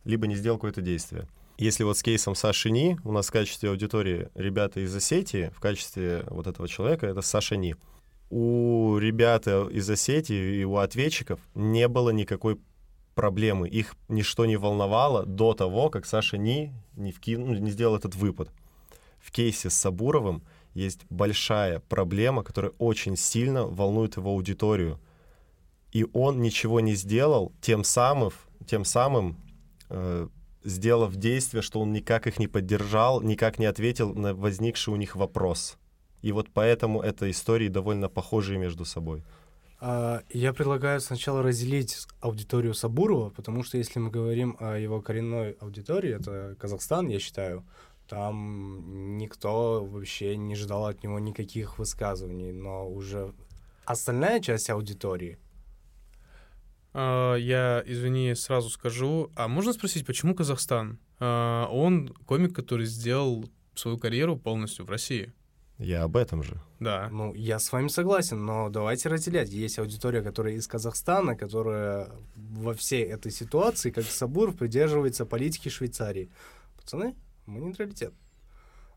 [0.03, 1.25] либо не сделал какое-то действие.
[1.59, 5.59] Если вот с кейсом Саши Ни, у нас в качестве аудитории ребята из Осетии, в
[5.59, 7.75] качестве вот этого человека это Саша Ни.
[8.29, 12.61] У ребят из Осетии и у ответчиков не было никакой
[13.13, 13.67] проблемы.
[13.67, 18.15] Их ничто не волновало до того, как Саша Ни не, вкинул, ну, не сделал этот
[18.15, 18.53] выпад.
[19.19, 20.43] В кейсе с Сабуровым
[20.73, 24.97] есть большая проблема, которая очень сильно волнует его аудиторию.
[25.91, 28.31] И он ничего не сделал, тем самым,
[28.65, 29.35] тем самым
[29.89, 30.29] э,
[30.63, 35.15] сделав действие, что он никак их не поддержал, никак не ответил на возникший у них
[35.15, 35.77] вопрос.
[36.21, 39.23] И вот поэтому это истории довольно похожие между собой.
[39.79, 45.51] А, Я предлагаю сначала разделить аудиторию Сабурова, потому что если мы говорим о его коренной
[45.61, 47.63] аудитории, это Казахстан, я считаю,
[48.09, 53.33] там никто вообще не ждал от него никаких высказываний, но уже
[53.85, 55.37] остальная часть аудитории,
[56.93, 59.31] Я, извини, сразу скажу.
[59.35, 60.99] А можно спросить, почему Казахстан?
[61.19, 65.33] А, Он комик, который сделал свою карьеру полностью в России.
[65.77, 66.61] Я об этом же.
[66.81, 67.07] Да.
[67.09, 69.49] ну, я с вами согласен, но давайте разделять.
[69.49, 76.29] Есть аудитория, которая из Казахстана, которая во всей этой ситуации, как Сабуров, придерживается политики Швейцарии.
[76.75, 78.13] Пацаны, мы нейтралитет.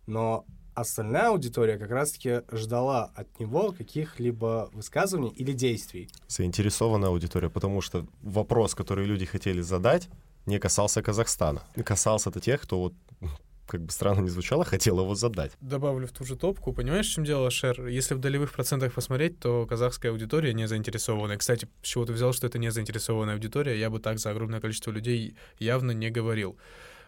[0.06, 6.08] Но остальная аудитория как раз-таки ждала от него каких-либо высказываний или действий.
[6.28, 10.08] Заинтересованная аудитория, потому что вопрос, который люди хотели задать,
[10.46, 11.62] не касался Казахстана.
[11.84, 12.94] Касался-то тех, кто вот
[13.66, 15.52] как бы странно не звучало, хотел его задать.
[15.60, 16.72] Добавлю в ту же топку.
[16.72, 17.86] Понимаешь, в чем дело, Шер?
[17.86, 21.38] Если в долевых процентах посмотреть, то казахская аудитория не заинтересованная.
[21.38, 23.78] Кстати, с чего ты взял, что это не заинтересованная аудитория?
[23.78, 26.56] Я бы так за огромное количество людей явно не говорил.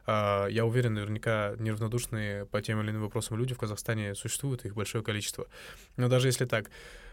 [0.07, 4.75] А, Я уверен, наверняка неравнодушные по тем или иным вопросам люди в Казахстане существуют, их
[4.75, 5.47] большое количество.
[5.97, 6.71] Но даже если так,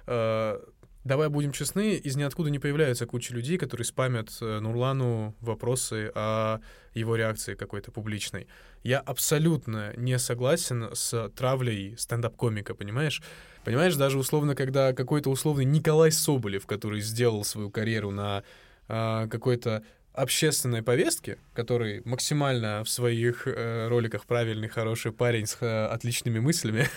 [0.08, 0.62] а,
[1.04, 6.60] давай будем честны, из ниоткуда не появляется куча людей, которые спамят э, Нурлану вопросы о
[6.94, 8.48] его реакции какой-то публичной.
[8.84, 13.22] Я абсолютно не согласен с травлей стендап-комика, понимаешь?
[13.64, 18.44] Понимаешь, даже условно, когда какой-то условный Николай Соболев, который сделал свою карьеру на
[18.88, 25.86] а, какой-то общественной повестке, который максимально в своих э, роликах правильный, хороший парень с э,
[25.86, 26.88] отличными мыслями,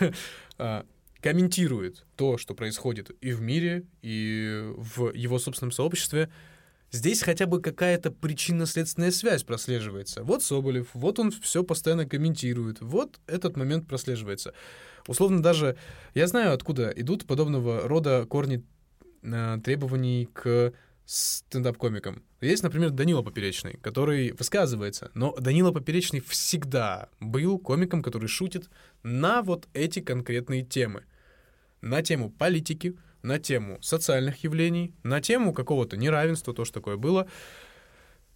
[0.59, 0.85] а,
[1.21, 6.29] комментирует то, что происходит и в мире, и в его собственном сообществе,
[6.91, 10.23] здесь хотя бы какая-то причинно-следственная связь прослеживается.
[10.23, 14.55] Вот Соболев, вот он все постоянно комментирует, вот этот момент прослеживается.
[15.07, 15.77] Условно даже,
[16.15, 18.65] я знаю, откуда идут подобного рода корни
[19.23, 20.73] э, требований к
[21.07, 22.23] стендап-комикам.
[22.45, 28.69] Есть, например, Данила Поперечный, который высказывается, но Данила Поперечный всегда был комиком, который шутит
[29.03, 31.05] на вот эти конкретные темы.
[31.81, 37.29] На тему политики, на тему социальных явлений, на тему какого-то неравенства, то, что такое было.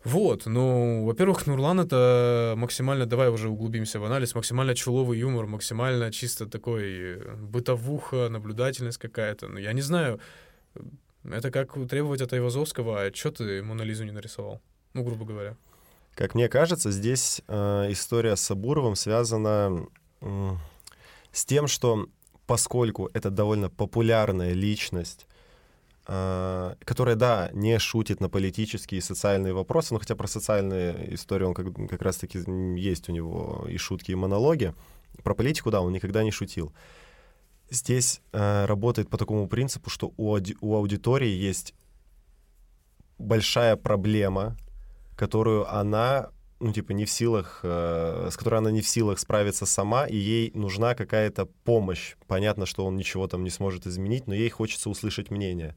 [0.04, 6.12] Вот, ну, во-первых, Нурлан— это максимально, давай уже углубимся в анализ, максимально чуловый юмор, максимально
[6.12, 9.48] чисто такой бытовуха, наблюдательность какая-то.
[9.48, 10.20] Ну, я не знаю,
[11.32, 14.60] это как требовать от Айвазовского, а что ты Монолизу не нарисовал?
[14.94, 15.56] Ну, грубо говоря.
[16.14, 19.86] Как мне кажется, здесь э, история с Сабуровым связана
[20.20, 20.50] э,
[21.30, 22.06] с тем, что
[22.46, 25.26] поскольку это довольно популярная личность,
[26.08, 31.44] э, которая, да, не шутит на политические и социальные вопросы, но хотя про социальные истории
[31.44, 32.38] он как, как раз-таки
[32.76, 34.74] есть у него и шутки, и монологи,
[35.22, 36.72] про политику, да, он никогда не шутил.
[37.70, 41.74] Здесь э, работает по такому принципу, что у, у аудитории есть
[43.18, 44.56] большая проблема,
[45.16, 49.66] которую она, ну, типа, не в силах, э, с которой она не в силах справиться
[49.66, 52.14] сама, и ей нужна какая-то помощь.
[52.26, 55.76] Понятно, что он ничего там не сможет изменить, но ей хочется услышать мнение.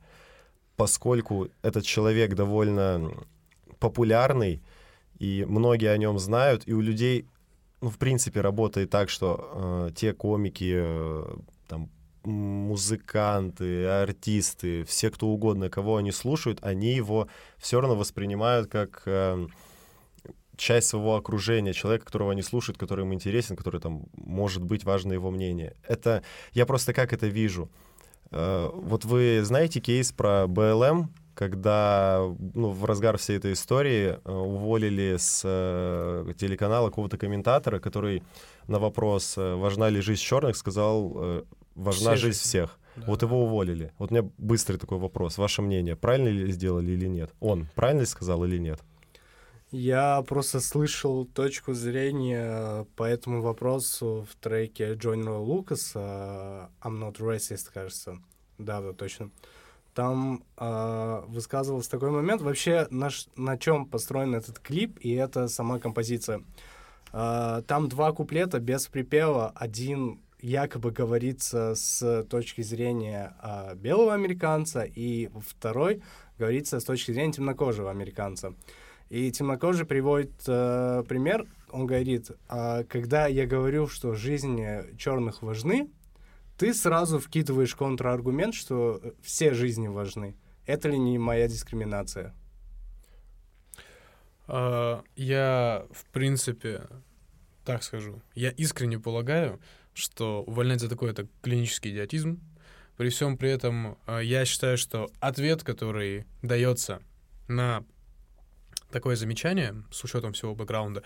[0.78, 3.12] Поскольку этот человек довольно
[3.80, 4.62] популярный,
[5.20, 7.26] и многие о нем знают, и у людей,
[7.82, 11.36] ну, в принципе, работает так, что э, те комики, э,
[11.72, 11.90] там,
[12.24, 19.48] музыканты, артисты, все кто угодно, кого они слушают, они его все равно воспринимают как э,
[20.58, 25.14] часть своего окружения, человека, которого они слушают, который им интересен, который там может быть важно
[25.14, 25.76] его мнение.
[25.88, 27.70] Это я просто как это вижу.
[28.32, 32.20] Э, вот вы знаете кейс про БЛМ, когда
[32.54, 38.22] ну, в разгар всей этой истории э, уволили с э, телеканала какого-то комментатора, который
[38.68, 41.44] на вопрос, э, важна ли жизнь черных, сказал, э,
[41.76, 42.78] важна Все жизнь всех.
[42.96, 43.04] Да.
[43.08, 43.94] Вот его уволили.
[43.98, 45.38] Вот у меня быстрый такой вопрос.
[45.38, 47.34] Ваше мнение, правильно ли сделали или нет?
[47.40, 48.82] Он правильно ли сказал или нет?
[49.72, 57.70] Я просто слышал точку зрения по этому вопросу в треке Джонни Лукаса «I'm not racist»,
[57.74, 58.18] кажется.
[58.58, 59.32] Да, да, точно.
[59.94, 65.48] Там э, высказывался такой момент, вообще на, ш- на чем построен этот клип и это
[65.48, 66.44] сама композиция.
[67.14, 74.84] Э, там два куплета без припева, один якобы говорится с точки зрения э, белого американца,
[74.84, 76.02] и второй
[76.38, 78.56] говорится с точки зрения темнокожего американца.
[79.10, 85.90] И темнокожий приводит э, пример, он говорит, «А, когда я говорю, что жизни черных важны,
[86.58, 90.36] ты сразу вкидываешь контраргумент, что э, все жизни важны.
[90.66, 92.34] Это ли не моя дискриминация?
[94.48, 96.88] А, Я, в принципе,
[97.66, 99.60] так скажу, я искренне полагаю,
[99.94, 102.40] что увольнять за такой это клинический идиотизм.
[102.98, 107.02] При всем при этом а, я считаю, что ответ, который дается
[107.48, 107.84] на
[108.92, 111.04] такое замечание, с учетом всего бэкграунда,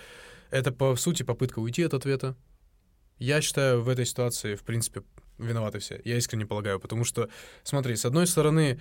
[0.51, 2.35] это, по сути, попытка уйти от ответа.
[3.17, 5.03] Я считаю, в этой ситуации, в принципе,
[5.37, 6.01] виноваты все.
[6.03, 7.29] Я искренне полагаю, потому что,
[7.63, 8.79] смотри, с одной стороны,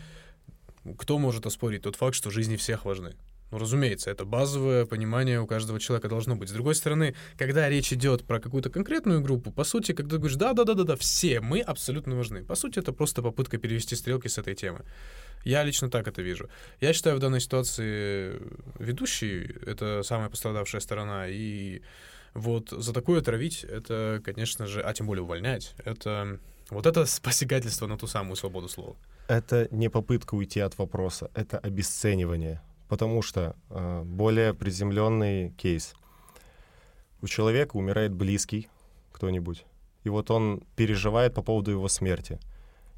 [0.98, 3.14] кто может оспорить тот факт, что жизни всех важны?
[3.54, 6.48] Ну, разумеется, это базовое понимание у каждого человека должно быть.
[6.48, 10.36] С другой стороны, когда речь идет про какую-то конкретную группу, по сути, когда ты говоришь,
[10.36, 12.42] да-да-да-да-да, все мы абсолютно важны.
[12.42, 14.84] По сути, это просто попытка перевести стрелки с этой темы.
[15.44, 16.50] Я лично так это вижу.
[16.80, 18.42] Я считаю, в данной ситуации
[18.80, 21.80] ведущий— это самая пострадавшая сторона, и
[22.34, 26.40] вот за такое травить, это, конечно же, а тем более увольнять, это...
[26.70, 28.96] Вот это посягательство на ту самую свободу слова.
[29.28, 32.60] Это не попытка уйти от вопроса, это обесценивание.
[32.88, 35.94] Потому что э, более приземленный кейс.
[37.22, 38.68] У человека умирает близкий
[39.12, 39.64] кто-нибудь,
[40.02, 42.38] и вот он переживает по поводу его смерти.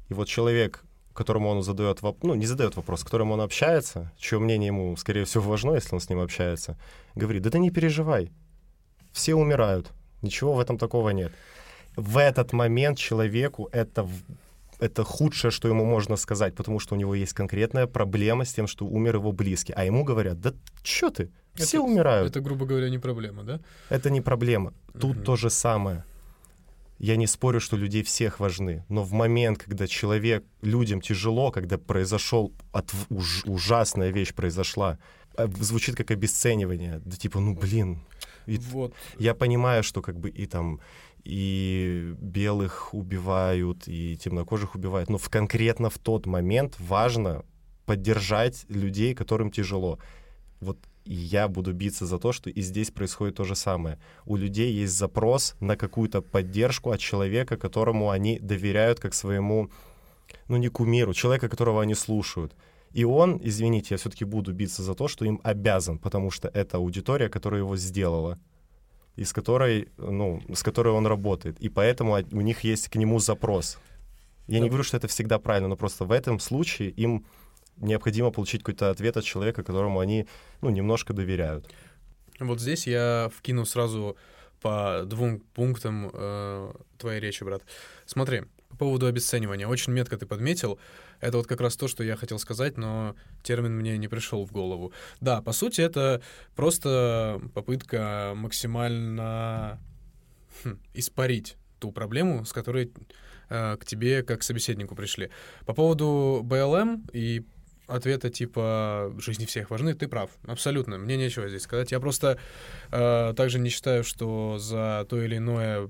[0.09, 0.83] И вот человек,
[1.13, 4.95] которому он задает вопрос, ну, не задает вопрос, с которым он общается, чье мнение ему,
[4.97, 6.77] скорее всего, важно, если он с ним общается,
[7.15, 8.31] говорит, да ты не переживай,
[9.11, 9.91] все умирают.
[10.21, 11.31] Ничего в этом такого нет.
[11.95, 14.07] В этот момент человеку это
[14.79, 18.67] это худшее, что ему можно сказать, потому что у него есть конкретная проблема с тем,
[18.67, 19.73] что умер его близкий.
[19.75, 20.53] А ему говорят, да
[20.83, 22.29] чё ты, все Это- умирают.
[22.31, 23.59] Это, грубо говоря, не проблема, да?
[23.89, 24.73] Это не проблема.
[24.99, 25.23] Тут Мгм.
[25.25, 26.03] то же самое.
[26.99, 31.77] Я не спорю, что людей всех важны, но в момент, когда человек, людям тяжело, когда
[31.77, 34.97] произошел, от, уж- ужасная вещь произошла,
[35.37, 36.99] э, звучит как обесценивание.
[37.05, 37.99] Да типа, ну блин,
[38.47, 38.93] и Вот.
[39.19, 40.79] я понимаю, что как бы и там
[41.27, 47.43] и белых убивают, и темнокожих убивают, но в, конкретно в тот момент важно
[47.85, 49.99] поддержать людей, которым тяжело.
[50.61, 53.99] Вот и я буду биться за то, что и здесь происходит то же самое.
[54.25, 59.69] У людей есть запрос на какую-то поддержку от человека, которому они доверяют как своему,
[60.47, 62.55] ну не кумиру, человека, которого они слушают.
[62.93, 66.77] И он, извините, я все-таки буду биться за то, что им обязан, потому что это
[66.77, 68.39] аудитория, которая его сделала
[69.17, 71.59] и с которой, ну, с которой он работает.
[71.59, 73.77] И поэтому у них есть к нему запрос.
[74.47, 74.69] Я не Да.
[74.69, 77.25] говорю, что это всегда правильно, но просто в этом случае им
[77.77, 80.25] необходимо получить какой-то ответ от человека, которому они,
[80.61, 81.65] ну, немножко доверяют.
[82.39, 84.15] Вот здесь я вкину сразу
[84.61, 87.63] по двум пунктам э, твоей речи, брат.
[88.05, 89.67] Смотри, по поводу обесценивания.
[89.67, 90.79] Очень метко ты подметил.
[91.19, 94.51] Это вот как раз то, что я хотел сказать, но термин мне не пришел в
[94.51, 94.91] голову.
[95.19, 96.21] Да, по сути, это
[96.55, 99.79] просто попытка максимально
[100.63, 102.91] хм, испарить ту проблему, с которой
[103.49, 105.29] э, к тебе как к собеседнику пришли.
[105.65, 107.45] По поводу БЛМ и
[107.87, 111.91] ответа типа «жизни всех важны», ты прав, абсолютно, мне нечего здесь сказать.
[111.91, 112.37] Я просто
[112.91, 115.89] э, также не считаю, что за то или иное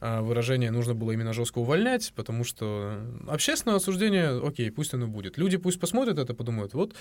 [0.00, 5.38] э, выражение нужно было именно жестко увольнять, потому что общественное осуждение, окей, пусть оно будет.
[5.38, 6.94] Люди пусть посмотрят это, подумают, вот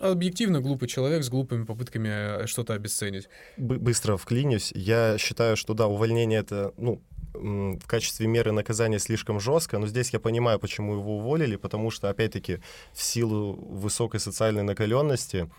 [0.00, 2.08] объективно глупый человек с глупыми попытками
[2.42, 3.28] э, что-то обесценить.
[3.56, 4.72] Бы- быстро вклинюсь.
[4.74, 7.02] Я считаю, что да, увольнение это, ну,
[7.34, 12.08] в качестве меры наказания слишком жестко, но здесь я понимаю, почему его уволили, потому что,
[12.10, 12.58] опять-таки,
[12.92, 15.50] в силу высокой социальной накаленности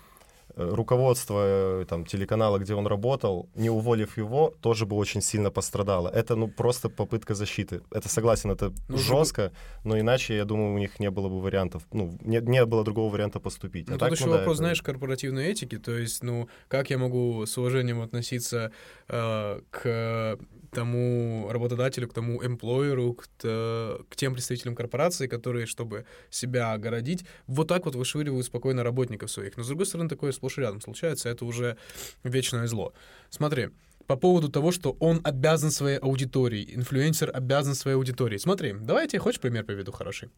[0.57, 5.49] э, руководство э, там, телеканала, где он работал, не уволив его, тоже бы очень сильно
[5.49, 6.09] пострадало.
[6.09, 7.81] Это, ну, просто попытка защиты.
[7.89, 9.51] Это, согласен, это Ну, жестко,
[9.85, 13.09] но иначе, я думаю, у них не было бы вариантов, ну, не, не было другого
[13.13, 13.87] варианта поступить.
[13.87, 15.77] Ну, А тут так, еще ну да, вопрос, это- знаешь, корпоративной этики.
[15.77, 18.71] То есть, ну, как я могу с уважением относиться
[19.11, 20.39] э, к
[20.71, 27.67] тому работодателю, к тому эмплойеру, к, к тем представителям корпорации, которые, чтобы себя огородить, вот
[27.67, 29.57] так вот вышвыривают спокойно работников своих.
[29.57, 31.77] Но, с другой стороны, такое сплошь и рядом случается, это уже
[32.23, 32.93] вечное зло.
[33.29, 33.69] Смотри,
[34.07, 38.37] по поводу того, что он обязан своей аудитории, инфлюенсер обязан своей аудитории.
[38.37, 40.29] Смотри, давай я тебе хочешь пример приведу хороший.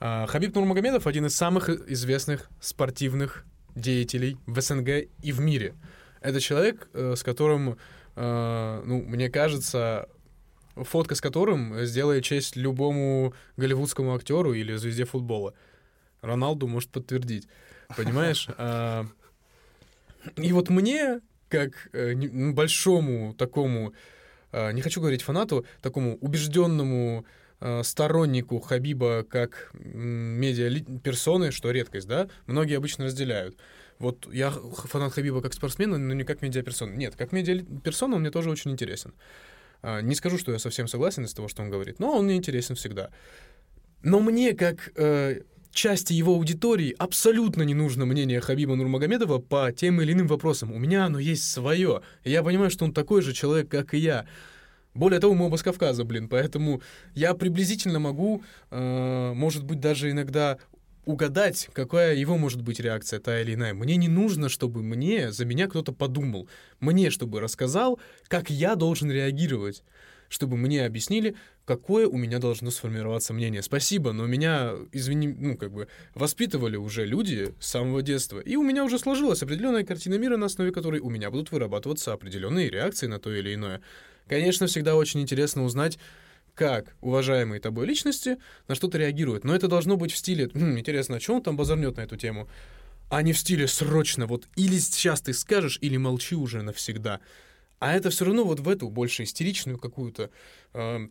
[0.00, 5.74] А, Хабиб Нурмагомедов один из самых известных спортивных деятелей в СНГ и в мире.
[6.22, 7.76] Это человек, э, с которым,
[8.16, 10.08] э, ну, мне кажется,
[10.76, 15.54] фотка с которым сделает честь любому голливудскому актеру или звезде футбола.
[16.22, 17.48] Роналду может подтвердить.
[17.96, 18.48] Понимаешь?
[18.58, 19.06] А,
[20.36, 23.92] И вот мне, как э, ну, большому такому,
[24.52, 27.24] не хочу говорить фанату, такому убежденному
[27.82, 33.56] стороннику Хабиба как м, медиа-персоны, что редкость, да, многие обычно разделяют.
[34.02, 36.92] Вот я фанат Хабиба как спортсмена, но не как медиаперсона.
[36.92, 39.14] Нет, как медиаперсона он мне тоже очень интересен.
[39.80, 42.34] А, Не скажу, что я совсем согласен из того, что он говорит, но он мне
[42.34, 43.10] интересен всегда.
[44.02, 50.00] Но мне, как э, части его аудитории, абсолютно не нужно мнение Хабиба Нурмагомедова по тем
[50.00, 50.72] или иным вопросам.
[50.72, 52.02] У меня оно есть свое.
[52.24, 54.26] Я понимаю, что он такой же человек, как и я.
[54.94, 56.82] Более того, мы оба с Кавказа, блин, поэтому
[57.14, 60.58] я приблизительно могу, э, может быть, даже иногда
[61.04, 63.74] угадать, какая его может быть реакция, та или иная.
[63.74, 66.48] Мне не нужно, чтобы мне, за меня кто-то подумал.
[66.80, 69.82] Мне, чтобы рассказал, как я должен реагировать.
[70.28, 71.36] Чтобы мне объяснили,
[71.66, 73.60] какое у меня должно сформироваться мнение.
[73.60, 78.40] Спасибо, но меня, извини, ну, как бы, воспитывали уже люди с самого детства.
[78.40, 82.14] И у меня уже сложилась определенная картина мира, на основе которой у меня будут вырабатываться
[82.14, 83.82] определенные реакции на то или иное.
[84.26, 85.98] Конечно, всегда очень интересно узнать,
[86.54, 88.38] как уважаемые тобой личности
[88.68, 89.44] на что-то реагируют.
[89.44, 92.16] Но это должно быть в стиле «Хм, «Интересно, о чем он там базарнет на эту
[92.16, 92.48] тему?»
[93.10, 97.20] А не в стиле «Срочно, вот или сейчас ты скажешь, или молчи уже навсегда».
[97.78, 100.30] А это все равно вот в эту больше истеричную какую-то
[100.72, 101.08] э,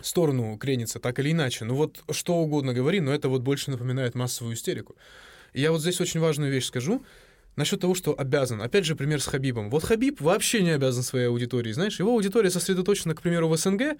[0.00, 1.64] сторону кренится, так или иначе.
[1.64, 4.96] Ну вот что угодно говори, но это вот больше напоминает массовую истерику.
[5.52, 7.04] И я вот здесь очень важную вещь скажу.
[7.56, 8.60] Насчет того, что обязан.
[8.60, 9.70] Опять же, пример с Хабибом.
[9.70, 11.72] Вот Хабиб вообще не обязан своей аудитории.
[11.72, 13.96] Знаешь, его аудитория сосредоточена, к примеру, в СНГ,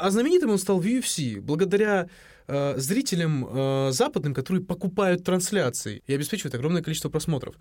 [0.00, 2.08] а знаменитым он стал в UFC благодаря
[2.46, 7.56] э, зрителям э, западным, которые покупают трансляции и обеспечивают огромное количество просмотров.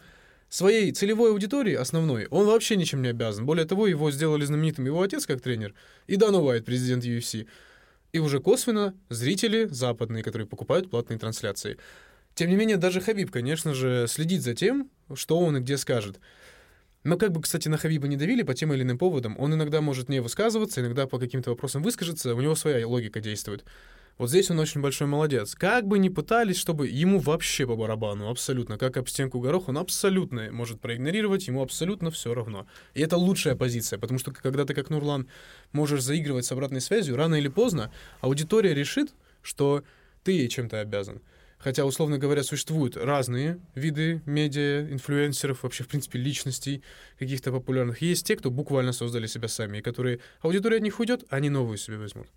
[0.50, 3.46] своей целевой аудитории основной он вообще ничем не обязан.
[3.46, 5.74] Более того, его сделали знаменитым его отец как тренер
[6.08, 7.48] и Дана Уайт, президент UFC.
[8.12, 11.78] И уже косвенно зрители западные, которые покупают платные трансляции.
[12.34, 16.20] Тем не менее, даже Хабиб, конечно же, следит за тем, что он и где скажет.
[17.04, 19.80] Но как бы, кстати, на Хабиба не давили по тем или иным поводам, он иногда
[19.82, 23.64] может не высказываться, иногда по каким-то вопросам выскажется, у него своя логика действует.
[24.18, 25.56] Вот здесь он очень большой молодец.
[25.56, 29.78] Как бы ни пытались, чтобы ему вообще по барабану, абсолютно, как об стенку горох, он
[29.78, 32.68] абсолютно может проигнорировать, ему абсолютно все равно.
[32.94, 35.30] И это лучшая позиция, потому что когда ты как Нурлан
[35.72, 39.86] можешь заигрывать с обратной связью, рано или поздно аудитория решит, что
[40.26, 41.22] ты ей чем-то обязан.
[41.60, 46.82] Хотя, условно говоря, существуют разные виды медиа, инфлюенсеров, вообще, в принципе, личностей
[47.20, 48.02] каких-то популярных.
[48.02, 51.78] Есть те, кто буквально создали себя сами, и которые аудитория от них уйдет, они новую
[51.78, 52.28] себе возьмут.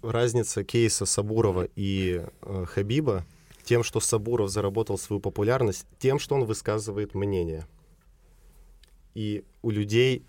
[0.00, 3.26] Разница кейса Сабурова и э, Хабиба
[3.64, 7.66] тем, что Сабуров заработал свою популярность, тем, что он высказывает мнение.
[9.14, 10.24] И у людей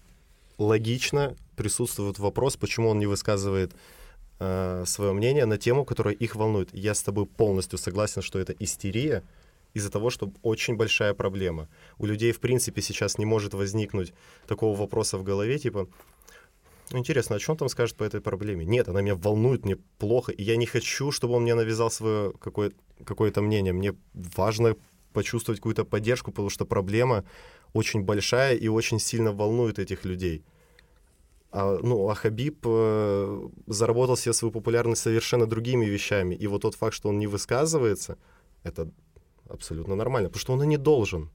[0.58, 3.74] логично присутствует вопрос, почему он не высказывает
[4.40, 6.70] э, свое мнение на тему, которая их волнует.
[6.74, 9.24] Я с тобой полностью согласен, что это истерия
[9.74, 11.68] из-за того, что очень большая проблема.
[11.98, 14.14] У людей, в принципе, сейчас не может возникнуть
[14.48, 15.88] такого вопроса в голове, типа,
[16.92, 18.64] ну, интересно, а что он там скажет по этой проблеме?
[18.64, 22.32] Нет, она меня волнует, мне плохо, и я не хочу, чтобы он мне навязал свое
[22.40, 22.72] какое-
[23.04, 23.74] какое-то мнение.
[23.74, 24.76] Мне важно
[25.12, 27.24] почувствовать какую-то поддержку, потому что проблема
[27.74, 30.44] очень большая и очень сильно волнует этих людей.
[31.58, 36.36] А, ну, а Хабиб э, заработал себе свою популярность совершенно другими вещами.
[36.36, 38.18] И вот тот факт, что он не высказывается,
[38.64, 38.90] это
[39.48, 41.30] абсолютно нормально, потому что он и не должен.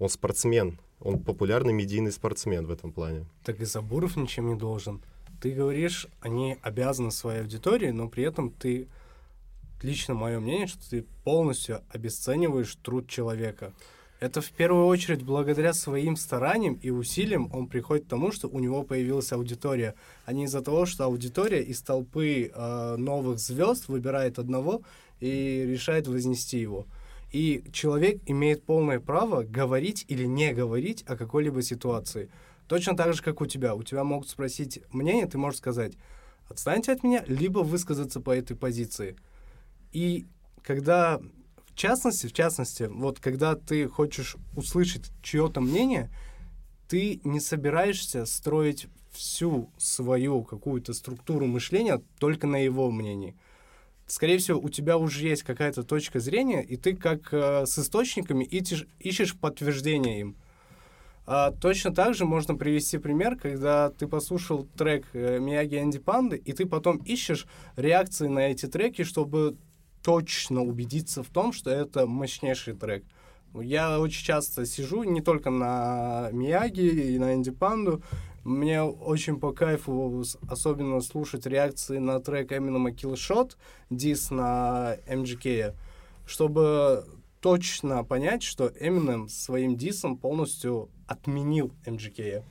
[0.00, 3.24] Он спортсмен, он популярный медийный спортсмен в этом плане.
[3.44, 5.00] Так и Забуров ничем не должен.
[5.40, 8.88] Ты говоришь, они обязаны своей аудитории, но при этом ты,
[9.80, 13.72] лично мое мнение, что ты полностью обесцениваешь труд человека.
[14.22, 18.60] Это в первую очередь благодаря своим стараниям и усилиям он приходит к тому, что у
[18.60, 19.96] него появилась аудитория,
[20.26, 24.82] а не из-за того, что аудитория из толпы э, новых звезд выбирает одного
[25.18, 26.86] и решает вознести его.
[27.32, 32.30] И человек имеет полное право говорить или не говорить о какой-либо ситуации.
[32.68, 33.74] Точно так же, как у тебя.
[33.74, 35.94] У тебя могут спросить мнение, ты можешь сказать,
[36.48, 39.16] отстаньте от меня, либо высказаться по этой позиции.
[39.90, 40.26] И
[40.62, 41.20] когда
[41.82, 46.10] частности, в частности, вот когда ты хочешь услышать чье-то мнение,
[46.88, 53.34] ты не собираешься строить всю свою какую-то структуру мышления только на его мнении.
[54.06, 58.44] Скорее всего, у тебя уже есть какая-то точка зрения, и ты как э, с источниками
[58.44, 60.36] ищешь, ищешь подтверждение им.
[61.26, 66.36] А, точно так же можно привести пример, когда ты послушал трек э, Мияги Энди Панды,
[66.36, 69.56] и ты потом ищешь реакции на эти треки, чтобы
[70.02, 73.04] точно убедиться в том, что это мощнейший трек.
[73.54, 78.02] Я очень часто сижу не только на Мияги и на Энди Панду.
[78.44, 83.52] Мне очень по кайфу особенно слушать реакции на трек Eminem Kill Shot,
[83.88, 85.74] дис на MGK,
[86.26, 87.04] чтобы
[87.40, 92.42] точно понять, что Eminem своим дисом полностью отменил MGK.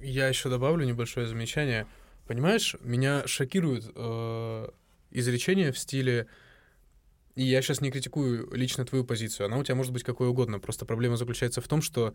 [0.00, 1.86] Я еще добавлю небольшое замечание.
[2.26, 4.68] Понимаешь, меня шокирует э,
[5.10, 6.26] изречение в стиле
[7.36, 10.58] и я сейчас не критикую лично твою позицию, она у тебя может быть какой угодно.
[10.58, 12.14] Просто проблема заключается в том, что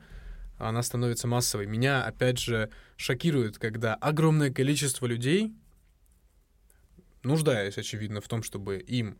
[0.58, 1.66] она становится массовой.
[1.66, 5.54] Меня, опять же, шокирует, когда огромное количество людей,
[7.24, 9.18] нуждаясь, очевидно, в том, чтобы им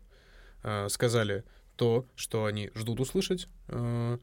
[0.62, 1.44] э, сказали
[1.76, 4.18] то, что они ждут услышать, э,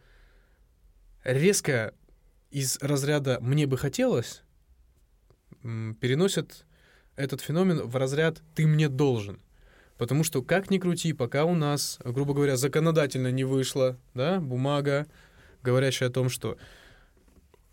[1.23, 1.93] резко
[2.49, 4.43] из разряда «мне бы хотелось»
[5.63, 6.65] э, переносят
[7.16, 9.39] этот феномен в разряд «ты мне должен».
[9.97, 15.05] Потому что, как ни крути, пока у нас, грубо говоря, законодательно не вышла да, бумага,
[15.61, 16.57] говорящая о том, что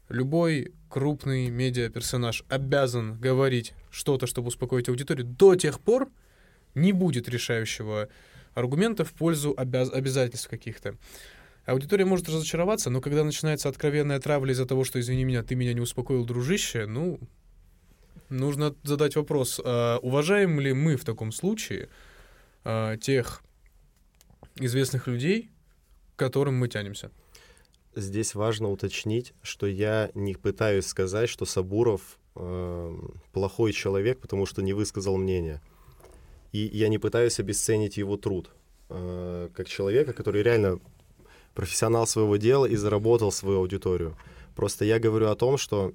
[0.09, 6.11] любой крупный медиаперсонаж обязан говорить что-то, чтобы успокоить аудиторию, до тех пор
[6.74, 8.09] не будет решающего
[8.55, 10.97] аргумента в пользу обяз- обязательств каких-то.
[11.64, 15.72] Аудитория может разочароваться, но когда начинается откровенная травля из-за того, что, извини меня, ты меня
[15.72, 17.20] не успокоил, дружище, ну,
[18.30, 21.88] нужно задать вопрос, а уважаем ли мы в таком случае
[22.64, 23.42] э, тех
[24.56, 25.50] известных людей,
[26.16, 27.10] к которым мы тянемся.
[27.94, 32.96] Здесь важно уточнить, что я не пытаюсь сказать, что Сабуров э,
[33.32, 35.60] плохой человек, потому что не высказал мнение.
[36.52, 38.50] И я не пытаюсь обесценить его труд
[38.88, 40.78] э, как человека, который реально
[41.54, 44.16] профессионал своего дела и заработал свою аудиторию.
[44.54, 45.92] Просто я говорю о том, что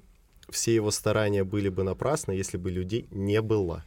[0.48, 3.84] все его старания были бы напрасны, если бы людей не было.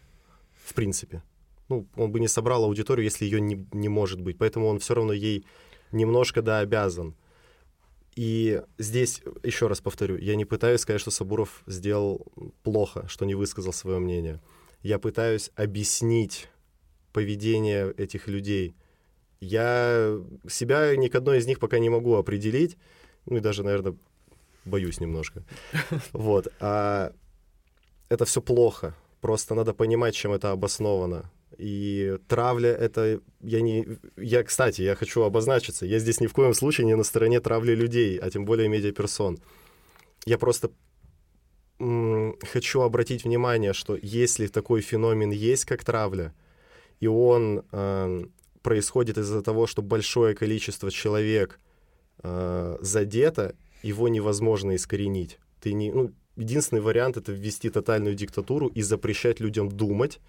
[0.65, 1.23] В принципе
[1.69, 4.37] ну, он бы не собрал аудиторию, если ее не, не может быть.
[4.37, 5.45] Поэтому он все равно ей
[5.91, 7.15] немножко, да, обязан.
[8.15, 12.25] И здесь, еще раз повторю, я не пытаюсь сказать, что Сабуров сделал
[12.63, 14.41] плохо, что не высказал свое мнение.
[14.81, 16.49] Я пытаюсь объяснить
[17.13, 18.75] поведение этих людей.
[19.39, 22.77] Я себя ни к одной из них пока не могу определить,
[23.25, 23.95] ну и даже, наверное,
[24.69, 25.43] боюсь немножко.
[26.13, 26.47] Вот.
[26.59, 27.11] А
[28.09, 28.93] это все плохо.
[29.21, 31.29] Просто надо понимать, чем это обосновано.
[31.57, 33.19] И травля это...
[33.41, 33.85] Я не...
[34.17, 35.85] Я, кстати, я хочу обозначиться.
[35.85, 39.39] Я здесь ни в коем случае не на стороне травли людей, а тем более медиаперсон.
[40.25, 40.71] Я просто
[41.79, 46.33] хочу обратить внимание, что если такой феномен есть, как травля,
[46.99, 48.25] и он э,
[48.61, 51.59] происходит из-за того, что большое количество человек
[52.21, 55.39] э, задето, его невозможно искоренить.
[55.61, 60.19] Ты не, ну, единственный вариант это ввести тотальную диктатуру и запрещать людям думать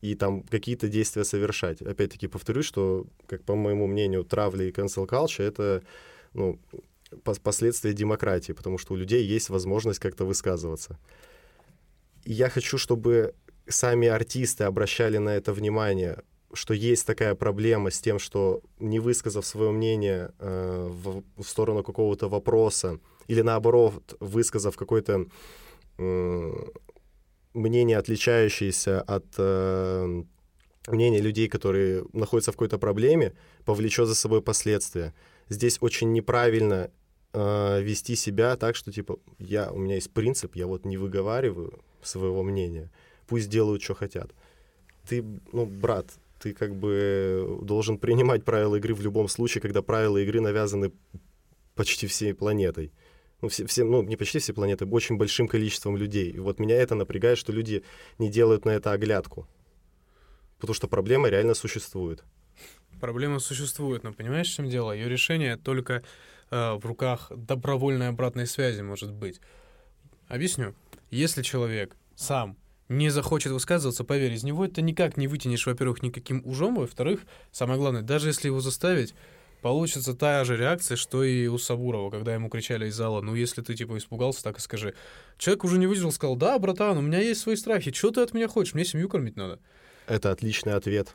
[0.00, 1.82] и там какие-то действия совершать.
[1.82, 5.82] Опять-таки повторюсь, что, как по моему мнению, травли и cancel culture— это
[6.34, 6.58] ну,
[7.42, 10.98] последствия демократии, потому что у людей есть возможность как-то высказываться.
[12.24, 13.34] И я хочу, чтобы
[13.66, 16.22] сами артисты обращали на это внимание,
[16.52, 21.82] что есть такая проблема с тем, что не высказав свое мнение э, в, в сторону
[21.82, 25.26] какого-то вопроса, или наоборот, высказав какое-то
[25.98, 26.52] э,
[27.54, 30.22] мнение, отличающееся от э,
[30.86, 33.34] мнения людей, которые находятся в какой-то проблеме,
[33.64, 35.14] повлечет за собой последствия.
[35.48, 36.90] Здесь очень неправильно
[37.32, 41.80] э, вести себя так, что типа я, у меня есть принцип, я вот не выговариваю
[42.02, 42.90] своего мнения,
[43.26, 44.30] пусть делают, что хотят.
[45.06, 46.06] Ты, ну, брат,
[46.38, 50.92] ты как бы должен принимать правила игры в любом случае, когда правила игры навязаны
[51.74, 52.92] почти всей планетой.
[53.40, 56.30] Ну, все, все, ну, не почти все планеты, очень большим количеством людей.
[56.30, 57.84] И вот меня это напрягает, что люди
[58.18, 59.46] не делают на это оглядку.
[60.58, 62.24] Потому что проблема реально существует.
[63.00, 64.90] Проблема существует, но понимаешь, в чем дело?
[64.90, 66.02] Ее решение только
[66.50, 69.40] э, в руках добровольной обратной связи может быть.
[70.26, 70.74] Объясню.
[71.10, 72.56] Если человек сам
[72.88, 77.20] не захочет высказываться, поверь, из него это никак не вытянешь, во-первых, никаким ужом, во-вторых,
[77.52, 79.14] самое главное, даже если его заставить,
[79.60, 83.62] получится та же реакция, что и у Сабурова, когда ему кричали из зала, ну, если
[83.62, 84.94] ты, типа, испугался, так и скажи.
[85.36, 88.34] Человек уже не выдержал, сказал, да, братан, у меня есть свои страхи, что ты от
[88.34, 89.58] меня хочешь, мне семью кормить надо.
[90.06, 91.14] Это отличный ответ.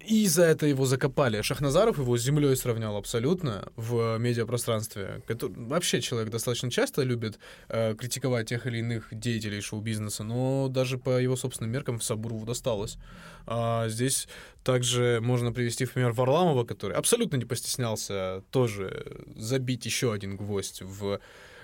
[0.00, 1.40] И за это его закопали.
[1.40, 5.22] Шахназаров его с землей сравнял абсолютно в медиапространстве.
[5.28, 7.38] Вообще человек достаточно часто любит
[7.68, 12.98] э, критиковать тех или иных деятелей шоу-бизнеса, но даже по его собственным меркам Сабурову досталось.
[13.46, 14.28] А здесь
[14.64, 20.82] также можно привести в пример Варламова, который абсолютно не постеснялся тоже забить еще один гвоздь
[20.82, 21.20] в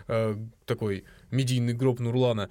[0.09, 2.49] э, такой медийный гроб Нурлана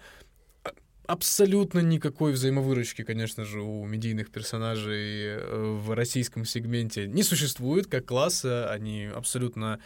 [1.09, 8.05] абсолютно никакой взаимовыручки, конечно же, у медийных персонажей э, в российском сегменте не существует как
[8.05, 8.71] класса.
[8.71, 9.79] Они абсолютно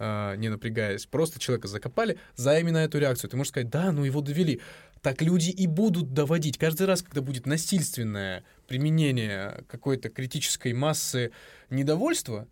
[0.00, 3.30] э, не напрягаясь, просто человека закопали за именно эту реакцию.
[3.30, 4.60] Ты можешь сказать, да, ну его довели.
[5.00, 6.58] Так люди и будут доводить.
[6.58, 11.30] Каждый раз, когда будет насильственное применение какой-то критической массы
[11.70, 12.48] недовольства,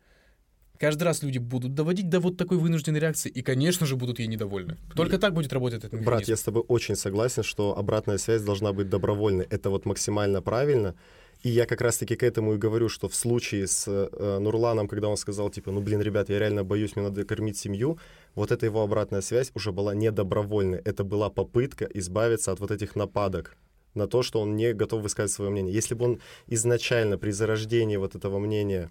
[0.83, 4.27] Каждый раз люди будут доводить до вот такой вынужденной реакции, и, конечно же, будут ей
[4.27, 4.79] недовольны.
[4.97, 6.11] Только так будет работать этот механизм.
[6.11, 9.47] Брат, я с тобой очень согласен, что обратная связь должна быть добровольной.
[9.49, 10.97] Это вот максимально правильно.
[11.45, 15.07] И я как раз-таки к этому и говорю, что в случае с э, Нурланом, когда
[15.07, 17.99] он сказал, типа, ну, блин, ребят, я реально боюсь, мне надо кормить семью,
[18.35, 20.81] вот эта его обратная связь уже была не добровольной.
[20.85, 23.57] Это была попытка избавиться от вот этих нападок
[23.95, 25.73] на то, что он не готов высказать свое мнение.
[25.73, 28.91] Если бы он изначально при зарождении вот этого мнения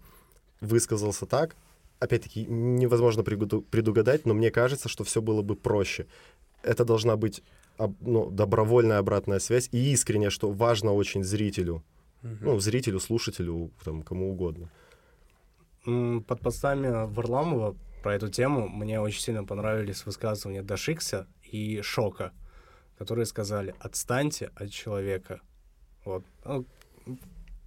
[0.61, 1.57] высказался так,
[2.01, 6.07] опять-таки, невозможно предугадать, но мне кажется, что все было бы проще.
[6.63, 7.43] Это должна быть
[8.01, 11.83] ну, добровольная обратная связь и искренне, что важно очень зрителю.
[12.23, 12.35] Угу.
[12.41, 14.69] Ну, зрителю, слушателю, там, кому угодно.
[16.27, 22.31] Под постами Варламова про эту тему мне очень сильно понравились высказывания Дашикса и Шока,
[22.97, 25.39] которые сказали «отстаньте от человека».
[26.03, 26.25] Вот.
[26.45, 26.65] Ну,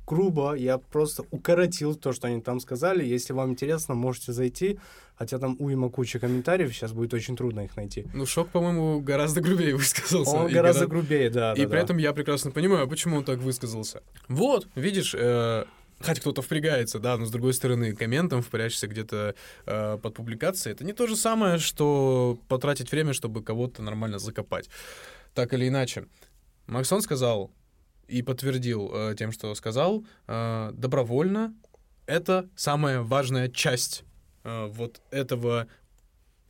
[0.06, 3.04] грубо, я просто укоротил то, что они там сказали.
[3.04, 4.78] Если вам интересно, можете зайти.
[5.16, 8.04] Хотя там уйма куча комментариев, сейчас будет очень трудно их найти.
[8.14, 10.36] Ну, Шок, по-моему, гораздо грубее высказался.
[10.36, 11.00] Он гораздо гора...
[11.00, 11.52] грубее, да.
[11.52, 11.82] И да, при да.
[11.82, 14.02] этом я прекрасно понимаю, почему он так высказался.
[14.26, 15.64] Вот, видишь, э,
[16.00, 19.36] хоть кто-то впрягается, да, но с другой стороны, комментом впрячься где-то
[19.66, 24.68] э, под публикацией, это не то же самое, что потратить время, чтобы кого-то нормально закопать.
[25.32, 26.06] Так или иначе.
[26.66, 27.50] Максон сказал,
[28.08, 31.54] и подтвердил э, тем, что сказал, э, добровольно
[32.06, 34.04] это самая важная часть
[34.44, 35.68] э, вот этого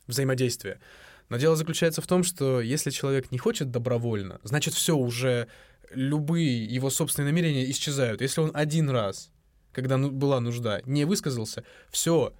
[0.06, 0.80] взаимодействия.
[1.28, 5.48] Но дело заключается в том, что если человек не хочет добровольно, значит все уже
[5.90, 8.20] любые его собственные намерения исчезают.
[8.20, 9.30] Если он один раз,
[9.72, 12.34] когда ну, была нужда, не высказался, все,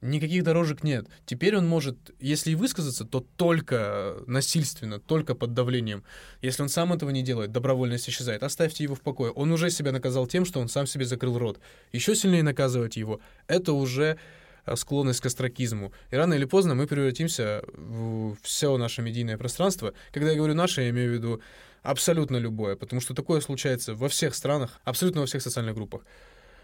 [0.00, 1.08] Никаких дорожек нет.
[1.26, 6.04] Теперь он может, если и высказаться, то только насильственно, только под давлением.
[6.40, 8.44] Если он сам этого не делает, добровольность исчезает.
[8.44, 9.32] Оставьте его в покое.
[9.32, 11.58] Он уже себя наказал тем, что он сам себе закрыл рот.
[11.92, 14.18] Еще сильнее наказывать его— это уже
[14.64, 15.92] а, склонность к астракизму.
[16.10, 19.94] И рано или поздно мы превратимся в все наше медийное пространство.
[20.12, 21.42] Когда я говорю «наше», я имею в виду
[21.82, 26.02] абсолютно любое, потому что такое случается во всех странах, абсолютно во всех социальных группах.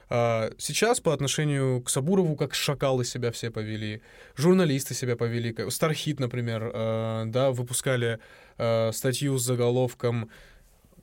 [0.09, 4.03] А, Сейчас по отношению к Сабурову, как шакалы себя все повели,
[4.37, 8.19] журналисты себя повели, Стархит, например, а, да, выпускали
[8.59, 10.31] а, статью с заголовком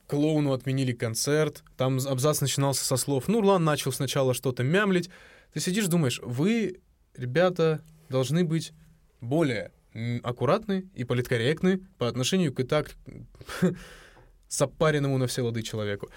[0.08, 5.10] «Клоуну отменили концерт», там абзац начинался со слов «Нурлан начал сначала что-то мямлить».
[5.54, 6.80] Ты сидишь, думаешь, вы,
[7.16, 8.74] ребята, должны быть
[9.20, 9.72] более
[10.24, 12.96] аккуратны и политкорректны по отношению к и так
[14.50, 16.10] запаренному на все лады человеку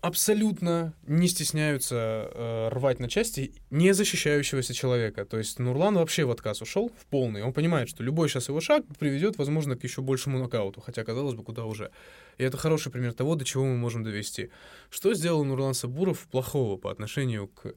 [0.00, 1.96] абсолютно не стесняются
[2.32, 5.24] э, рвать на части не защищающегося человека.
[5.24, 7.42] То есть Нурлан вообще в отказ ушел в полный.
[7.42, 11.34] Он понимает, что любой сейчас его шаг приведет, возможно, к еще большему нокауту, хотя, казалось
[11.34, 11.90] бы, куда уже.
[12.38, 14.50] И это хороший пример того, до чего мы можем довести.
[14.88, 17.74] Что сделал Нурлан Сабуров плохого по отношению к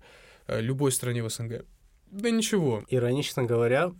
[0.47, 1.65] э, любой стране в СНГ?
[2.11, 2.83] Да ничего.
[2.89, 3.91] Иронично говоря,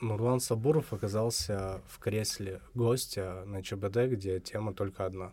[0.00, 5.32] Нурлан Сабуров оказался в кресле гостя на ЧБД, где тема только одна.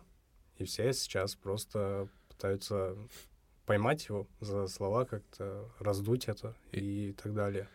[0.56, 2.08] И все сейчас просто
[2.44, 2.94] пытаются
[3.64, 7.68] поймать его за слова, как-то раздуть это и так далее.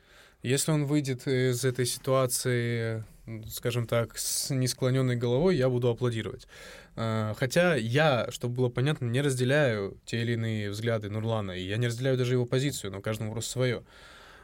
[0.43, 3.03] Если он выйдет из этой ситуации,
[3.51, 6.47] скажем так, с несклоненной головой, я буду аплодировать.
[6.95, 11.77] А, Хотя я, чтобы было понятно, не разделяю те или иные взгляды Нурлана, и я
[11.77, 13.83] не разделяю даже его позицию, но каждому просто свое.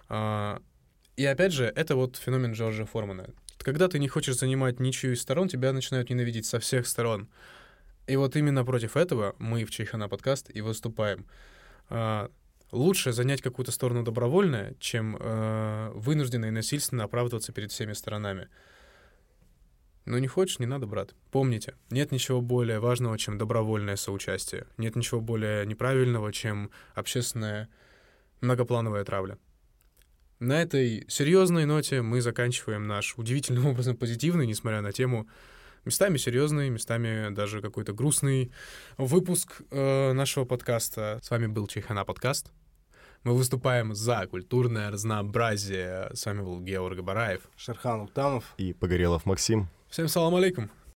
[0.10, 0.60] А,
[1.18, 3.30] И опять же, это вот феномен Джорджа Формана.
[3.60, 7.28] Когда ты не хочешь занимать ничью из сторон, тебя начинают ненавидеть со всех сторон.
[8.08, 11.26] И вот именно против этого мы в Чайхана подкаст и выступаем.
[11.90, 12.30] А,
[12.72, 18.50] Лучше занять какую-то сторону добровольно, чем э, вынужденно и насильственно оправдываться перед всеми сторонами.
[20.06, 21.16] Ну не хочешь, не надо, брат.
[21.32, 24.68] Помните, нет ничего более важного, чем добровольное соучастие.
[24.78, 27.70] Нет ничего более неправильного, чем общественная
[28.42, 29.38] многоплановая травля.
[30.40, 35.30] На этой серьезной ноте мы заканчиваем наш удивительным образом позитивный, несмотря на тему,
[35.86, 38.52] местами серьезный, местами даже какой-то грустный
[38.98, 41.20] выпуск э, нашего подкаста.
[41.22, 42.52] С вами был Чайхана подкаст.
[43.24, 46.10] Мы выступаем за культурное разнообразие.
[46.14, 47.42] С вами был Георг Бараев.
[47.56, 48.44] Шерхан Уктамов.
[48.58, 49.68] И Погорелов Максим.
[49.90, 50.70] Всем салам алейкум.